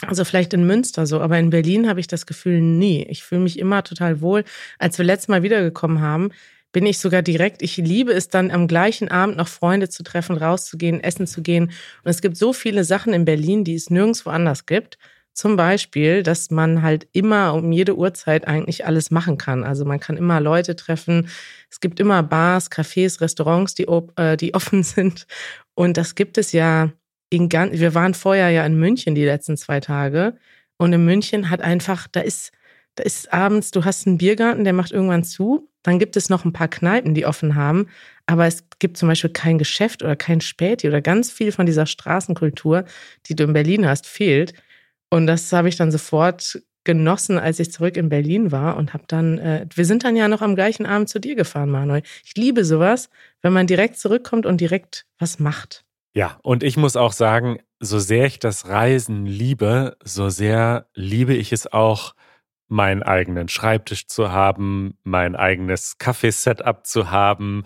also 0.06 0.24
vielleicht 0.24 0.54
in 0.54 0.66
Münster 0.66 1.06
so, 1.06 1.20
aber 1.20 1.38
in 1.38 1.50
Berlin 1.50 1.88
habe 1.88 2.00
ich 2.00 2.06
das 2.06 2.26
Gefühl 2.26 2.60
nie. 2.60 3.04
Ich 3.08 3.24
fühle 3.24 3.40
mich 3.40 3.58
immer 3.58 3.82
total 3.82 4.20
wohl. 4.20 4.44
Als 4.78 4.98
wir 4.98 5.04
letztes 5.04 5.28
Mal 5.28 5.42
wiedergekommen 5.42 6.00
haben, 6.00 6.30
bin 6.70 6.86
ich 6.86 6.98
sogar 6.98 7.22
direkt, 7.22 7.62
ich 7.62 7.78
liebe 7.78 8.12
es 8.12 8.28
dann 8.28 8.50
am 8.50 8.68
gleichen 8.68 9.08
Abend 9.10 9.36
noch 9.36 9.48
Freunde 9.48 9.88
zu 9.88 10.02
treffen, 10.02 10.36
rauszugehen, 10.36 11.02
essen 11.02 11.26
zu 11.26 11.42
gehen. 11.42 11.72
Und 12.04 12.10
es 12.10 12.20
gibt 12.20 12.36
so 12.36 12.52
viele 12.52 12.84
Sachen 12.84 13.12
in 13.12 13.24
Berlin, 13.24 13.64
die 13.64 13.74
es 13.74 13.90
nirgendwo 13.90 14.30
anders 14.30 14.66
gibt. 14.66 14.98
Zum 15.32 15.56
Beispiel, 15.56 16.22
dass 16.22 16.50
man 16.50 16.82
halt 16.82 17.08
immer 17.12 17.54
um 17.54 17.72
jede 17.72 17.96
Uhrzeit 17.96 18.46
eigentlich 18.46 18.86
alles 18.86 19.10
machen 19.10 19.38
kann. 19.38 19.64
Also 19.64 19.84
man 19.84 20.00
kann 20.00 20.16
immer 20.16 20.40
Leute 20.40 20.76
treffen. 20.76 21.28
Es 21.70 21.80
gibt 21.80 22.00
immer 22.00 22.22
Bars, 22.22 22.70
Cafés, 22.70 23.20
Restaurants, 23.20 23.74
die, 23.74 23.86
äh, 24.16 24.36
die 24.36 24.54
offen 24.54 24.82
sind. 24.82 25.26
Und 25.74 25.96
das 25.96 26.14
gibt 26.16 26.38
es 26.38 26.52
ja 26.52 26.90
in 27.30 27.48
ganz, 27.48 27.78
wir 27.78 27.94
waren 27.94 28.14
vorher 28.14 28.50
ja 28.50 28.64
in 28.64 28.78
München 28.78 29.14
die 29.14 29.24
letzten 29.24 29.56
zwei 29.56 29.80
Tage. 29.80 30.36
Und 30.78 30.92
in 30.92 31.04
München 31.04 31.50
hat 31.50 31.60
einfach, 31.60 32.06
da 32.06 32.20
ist, 32.20 32.52
da 32.94 33.02
ist 33.04 33.32
abends, 33.32 33.70
du 33.70 33.84
hast 33.84 34.06
einen 34.06 34.18
Biergarten, 34.18 34.64
der 34.64 34.72
macht 34.72 34.92
irgendwann 34.92 35.24
zu. 35.24 35.68
Dann 35.82 35.98
gibt 35.98 36.16
es 36.16 36.28
noch 36.28 36.44
ein 36.44 36.52
paar 36.52 36.68
Kneipen, 36.68 37.14
die 37.14 37.26
offen 37.26 37.54
haben, 37.54 37.88
aber 38.26 38.46
es 38.46 38.64
gibt 38.78 38.96
zum 38.96 39.08
Beispiel 39.08 39.30
kein 39.30 39.58
Geschäft 39.58 40.02
oder 40.02 40.16
kein 40.16 40.40
Späti 40.40 40.88
oder 40.88 41.00
ganz 41.00 41.30
viel 41.30 41.52
von 41.52 41.66
dieser 41.66 41.86
Straßenkultur, 41.86 42.84
die 43.26 43.34
du 43.34 43.44
in 43.44 43.52
Berlin 43.52 43.86
hast, 43.86 44.06
fehlt. 44.06 44.52
Und 45.10 45.26
das 45.26 45.52
habe 45.52 45.68
ich 45.68 45.76
dann 45.76 45.90
sofort 45.90 46.60
genossen, 46.84 47.38
als 47.38 47.60
ich 47.60 47.72
zurück 47.72 47.96
in 47.96 48.08
Berlin 48.08 48.50
war 48.52 48.76
und 48.76 48.94
habe 48.94 49.04
dann, 49.08 49.38
äh, 49.38 49.66
wir 49.74 49.84
sind 49.84 50.04
dann 50.04 50.16
ja 50.16 50.28
noch 50.28 50.42
am 50.42 50.54
gleichen 50.54 50.86
Abend 50.86 51.08
zu 51.08 51.20
dir 51.20 51.36
gefahren, 51.36 51.70
Manuel. 51.70 52.02
Ich 52.24 52.34
liebe 52.34 52.64
sowas, 52.64 53.10
wenn 53.42 53.52
man 53.52 53.66
direkt 53.66 53.98
zurückkommt 53.98 54.46
und 54.46 54.60
direkt 54.60 55.06
was 55.18 55.38
macht. 55.38 55.84
Ja, 56.12 56.38
und 56.42 56.62
ich 56.62 56.76
muss 56.76 56.96
auch 56.96 57.12
sagen, 57.12 57.58
so 57.80 57.98
sehr 57.98 58.26
ich 58.26 58.38
das 58.38 58.68
Reisen 58.68 59.26
liebe, 59.26 59.96
so 60.02 60.28
sehr 60.30 60.86
liebe 60.94 61.34
ich 61.34 61.52
es 61.52 61.72
auch, 61.72 62.14
meinen 62.68 63.02
eigenen 63.02 63.48
Schreibtisch 63.48 64.06
zu 64.08 64.30
haben, 64.30 64.98
mein 65.02 65.36
eigenes 65.36 65.98
Kaffeesetup 65.98 66.86
zu 66.86 67.10
haben, 67.10 67.64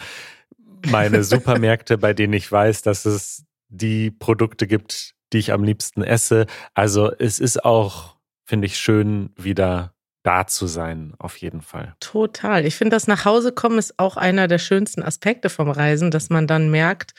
meine 0.87 1.24
Supermärkte, 1.24 1.98
bei 1.98 2.14
denen 2.14 2.35
ich 2.35 2.50
weiß, 2.50 2.83
dass 2.83 3.05
es 3.05 3.44
die 3.68 4.11
Produkte 4.11 4.66
gibt, 4.66 5.14
die 5.33 5.38
ich 5.38 5.52
am 5.52 5.64
liebsten 5.64 6.02
esse. 6.02 6.46
Also 6.74 7.11
es 7.11 7.40
ist 7.40 7.64
auch, 7.64 8.16
finde 8.44 8.66
ich, 8.66 8.78
schön, 8.78 9.31
wieder 9.37 9.94
da 10.22 10.46
zu 10.46 10.68
sein, 10.68 11.14
auf 11.18 11.37
jeden 11.38 11.62
Fall. 11.62 11.96
Total. 11.98 12.64
Ich 12.64 12.76
finde, 12.76 12.94
das 12.94 13.09
nach 13.09 13.24
Hause 13.24 13.50
kommen 13.50 13.78
ist 13.78 13.98
auch 13.98 14.16
einer 14.16 14.46
der 14.46 14.59
schönsten 14.59 15.02
Aspekte 15.02 15.48
vom 15.48 15.68
Reisen, 15.68 16.12
dass 16.12 16.31
man 16.31 16.46
dann 16.46 16.70
merkt, 16.70 17.14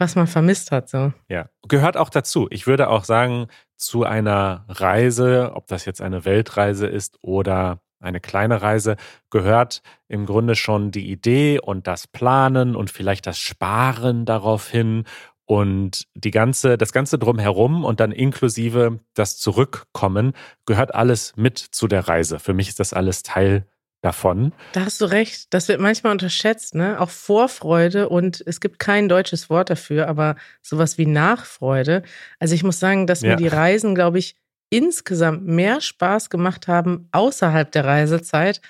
was 0.00 0.16
man 0.16 0.26
vermisst 0.26 0.72
hat. 0.72 0.88
So. 0.88 1.12
Ja, 1.28 1.48
gehört 1.68 1.96
auch 1.96 2.08
dazu. 2.08 2.48
Ich 2.50 2.66
würde 2.66 2.88
auch 2.88 3.04
sagen, 3.04 3.46
zu 3.76 4.04
einer 4.04 4.64
Reise, 4.68 5.52
ob 5.54 5.66
das 5.68 5.84
jetzt 5.84 6.00
eine 6.00 6.24
Weltreise 6.24 6.86
ist 6.86 7.18
oder 7.22 7.80
eine 8.00 8.20
kleine 8.20 8.62
Reise, 8.62 8.96
gehört 9.28 9.82
im 10.08 10.26
Grunde 10.26 10.56
schon 10.56 10.90
die 10.90 11.10
Idee 11.10 11.60
und 11.60 11.86
das 11.86 12.06
Planen 12.06 12.74
und 12.74 12.90
vielleicht 12.90 13.26
das 13.26 13.38
Sparen 13.38 14.24
darauf 14.24 14.68
hin 14.68 15.04
und 15.44 16.06
die 16.14 16.30
ganze, 16.30 16.78
das 16.78 16.92
ganze 16.92 17.18
drumherum 17.18 17.84
und 17.84 18.00
dann 18.00 18.12
inklusive 18.12 19.00
das 19.14 19.36
Zurückkommen 19.36 20.32
gehört 20.64 20.94
alles 20.94 21.34
mit 21.36 21.58
zu 21.58 21.88
der 21.88 22.08
Reise. 22.08 22.38
Für 22.38 22.54
mich 22.54 22.68
ist 22.68 22.80
das 22.80 22.92
alles 22.92 23.22
Teil 23.22 23.66
davon. 24.02 24.52
Da 24.72 24.84
hast 24.84 25.00
du 25.00 25.04
recht. 25.06 25.52
Das 25.52 25.68
wird 25.68 25.80
manchmal 25.80 26.12
unterschätzt, 26.12 26.74
ne? 26.74 27.00
Auch 27.00 27.10
Vorfreude 27.10 28.08
und 28.08 28.42
es 28.46 28.60
gibt 28.60 28.78
kein 28.78 29.08
deutsches 29.08 29.50
Wort 29.50 29.70
dafür, 29.70 30.08
aber 30.08 30.36
sowas 30.62 30.98
wie 30.98 31.06
Nachfreude. 31.06 32.02
Also 32.38 32.54
ich 32.54 32.62
muss 32.62 32.80
sagen, 32.80 33.06
dass 33.06 33.22
mir 33.22 33.36
die 33.36 33.48
Reisen, 33.48 33.94
glaube 33.94 34.18
ich, 34.18 34.36
insgesamt 34.70 35.46
mehr 35.46 35.80
Spaß 35.80 36.30
gemacht 36.30 36.68
haben 36.68 37.08
außerhalb 37.12 37.70
der 37.72 37.84
Reisezeit 37.84 38.60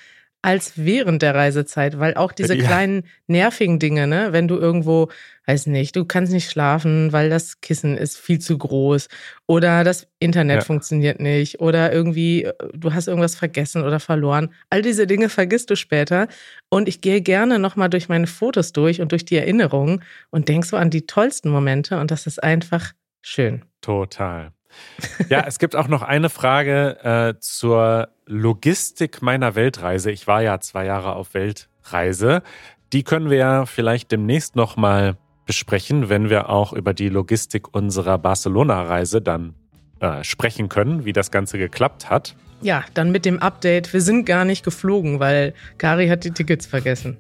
als 0.43 0.73
während 0.77 1.23
der 1.23 1.35
Reisezeit, 1.35 1.99
weil 1.99 2.15
auch 2.15 2.33
diese 2.33 2.55
ja. 2.55 2.65
kleinen 2.65 3.03
nervigen 3.27 3.79
Dinge, 3.79 4.07
ne, 4.07 4.33
wenn 4.33 4.49
du 4.49 4.57
irgendwo, 4.57 5.11
weiß 5.47 5.67
nicht, 5.67 5.95
du 5.97 6.05
kannst 6.05 6.33
nicht 6.33 6.51
schlafen, 6.51 7.13
weil 7.13 7.29
das 7.29 7.61
Kissen 7.61 7.97
ist 7.97 8.17
viel 8.17 8.39
zu 8.39 8.57
groß 8.57 9.09
oder 9.47 9.85
das 9.85 10.09
Internet 10.19 10.61
ja. 10.61 10.65
funktioniert 10.65 11.21
nicht 11.21 11.61
oder 11.61 11.93
irgendwie 11.93 12.49
du 12.73 12.95
hast 12.95 13.09
irgendwas 13.09 13.35
vergessen 13.35 13.83
oder 13.83 14.01
verloren. 14.01 14.55
All 14.71 14.81
diese 14.81 15.07
Dinge 15.07 15.29
vergisst 15.29 15.69
du 15.71 15.77
später 15.77 16.29
und 16.71 16.89
ich 16.89 17.01
gehe 17.03 17.21
gerne 17.21 17.59
nochmal 17.59 17.91
durch 17.91 18.09
meine 18.09 18.27
Fotos 18.27 18.73
durch 18.73 19.01
und 19.01 19.13
durch 19.13 19.25
die 19.25 19.37
Erinnerungen 19.37 20.03
und 20.31 20.49
denk 20.49 20.65
so 20.65 20.77
an 20.77 20.91
die 20.91 21.07
tollsten 21.07 21.51
Momente 21.51 22.01
und 22.01 22.11
das 22.11 22.27
ist 22.27 22.43
einfach 22.43 22.93
schön. 23.21 23.65
Total. 23.83 24.53
Ja, 25.29 25.45
es 25.47 25.59
gibt 25.59 25.77
auch 25.77 25.89
noch 25.89 26.03
eine 26.03 26.31
Frage 26.31 26.99
äh, 27.03 27.41
zur 27.41 28.09
Logistik 28.27 29.23
meiner 29.23 29.55
Weltreise. 29.55 30.11
Ich 30.11 30.27
war 30.27 30.43
ja 30.43 30.61
zwei 30.61 30.85
Jahre 30.85 31.15
auf 31.15 31.35
Weltreise. 31.35 32.43
Die 32.93 33.03
können 33.03 33.31
wir 33.31 33.39
ja 33.39 33.67
vielleicht 33.67 34.13
demnächst 34.13 34.57
nochmal 34.57 35.17
besprechen, 35.47 36.09
wenn 36.09 36.31
wir 36.31 36.49
auch 36.49 36.73
über 36.73 36.95
die 36.95 37.09
Logistik 37.09 37.75
unserer 37.75 38.19
Barcelona-Reise 38.19 39.21
dann 39.21 39.55
äh, 40.01 40.23
sprechen 40.25 40.69
können, 40.69 41.05
wie 41.05 41.13
das 41.13 41.31
Ganze 41.31 41.59
geklappt 41.59 42.11
hat. 42.11 42.35
Ja, 42.63 42.85
dann 42.95 43.11
mit 43.11 43.25
dem 43.25 43.39
Update. 43.39 43.93
Wir 43.93 44.01
sind 44.01 44.27
gar 44.27 44.45
nicht 44.45 44.65
geflogen, 44.65 45.19
weil 45.19 45.55
Kari 45.79 46.09
hat 46.09 46.25
die 46.25 46.31
Tickets 46.31 46.67
vergessen. 46.67 47.17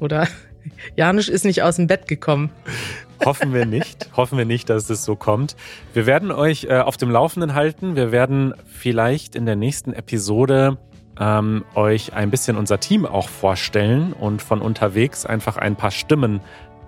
Oder 0.00 0.28
Janusz 0.96 1.28
ist 1.28 1.44
nicht 1.44 1.62
aus 1.62 1.76
dem 1.76 1.86
Bett 1.86 2.08
gekommen. 2.08 2.50
Hoffen 3.24 3.54
wir 3.54 3.66
nicht. 3.66 4.08
Hoffen 4.16 4.36
wir 4.38 4.44
nicht, 4.44 4.68
dass 4.68 4.90
es 4.90 5.04
so 5.04 5.16
kommt. 5.16 5.56
Wir 5.94 6.06
werden 6.06 6.32
euch 6.32 6.64
äh, 6.64 6.78
auf 6.78 6.96
dem 6.96 7.10
Laufenden 7.10 7.54
halten. 7.54 7.94
Wir 7.94 8.12
werden 8.12 8.54
vielleicht 8.66 9.36
in 9.36 9.46
der 9.46 9.56
nächsten 9.56 9.92
Episode 9.92 10.78
ähm, 11.20 11.64
euch 11.74 12.14
ein 12.14 12.30
bisschen 12.30 12.56
unser 12.56 12.80
Team 12.80 13.06
auch 13.06 13.28
vorstellen 13.28 14.12
und 14.12 14.42
von 14.42 14.60
unterwegs 14.60 15.26
einfach 15.26 15.56
ein 15.56 15.76
paar 15.76 15.90
Stimmen 15.90 16.40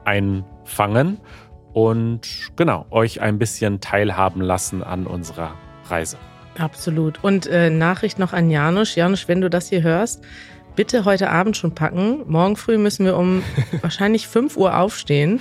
einfangen 0.04 1.18
und 1.72 2.50
genau, 2.56 2.86
euch 2.90 3.20
ein 3.20 3.38
bisschen 3.38 3.80
teilhaben 3.80 4.40
lassen 4.40 4.82
an 4.82 5.06
unserer 5.06 5.54
Reise. 5.88 6.16
Absolut. 6.58 7.22
Und 7.22 7.46
äh, 7.46 7.68
Nachricht 7.68 8.18
noch 8.18 8.32
an 8.32 8.48
Janusz. 8.48 8.94
Janusz, 8.94 9.26
wenn 9.26 9.40
du 9.40 9.50
das 9.50 9.68
hier 9.68 9.82
hörst, 9.82 10.22
bitte 10.76 11.04
heute 11.04 11.30
Abend 11.30 11.56
schon 11.56 11.74
packen. 11.74 12.22
Morgen 12.26 12.56
früh 12.56 12.78
müssen 12.78 13.06
wir 13.06 13.16
um 13.16 13.42
wahrscheinlich 13.80 14.28
5 14.28 14.56
Uhr 14.56 14.76
aufstehen 14.76 15.40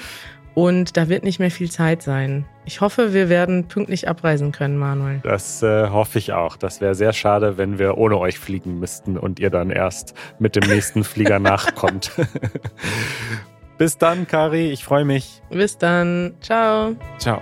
und 0.54 0.98
da 0.98 1.10
wird 1.10 1.24
nicht 1.24 1.40
mehr 1.40 1.52
viel 1.52 1.72
Zeit 1.72 2.02
sein. 2.02 2.46
Ich 2.66 2.80
hoffe, 2.80 3.14
wir 3.14 3.28
werden 3.28 3.68
pünktlich 3.68 4.08
abreisen 4.08 4.52
können, 4.52 4.78
Manuel. 4.78 5.20
Das 5.24 5.62
äh, 5.64 5.90
hoffe 5.90 6.18
ich 6.20 6.32
auch. 6.32 6.56
Das 6.56 6.80
wäre 6.80 6.96
sehr 6.96 7.12
schade, 7.12 7.58
wenn 7.58 7.80
wir 7.80 7.98
ohne 7.98 8.18
euch 8.18 8.40
fliegen 8.40 8.80
müssten 8.80 9.18
und 9.18 9.40
ihr 9.40 9.50
dann 9.50 9.70
erst 9.70 10.14
mit 10.40 10.56
dem 10.56 10.70
nächsten 10.70 11.04
Flieger 11.04 11.40
nachkommt. 11.40 12.12
Bis 13.78 13.98
dann, 13.98 14.28
Kari. 14.28 14.72
Ich 14.72 14.86
freue 14.86 15.04
mich. 15.04 15.42
Bis 15.50 15.78
dann. 15.78 16.36
Ciao. 16.40 16.96
Ciao. 17.18 17.42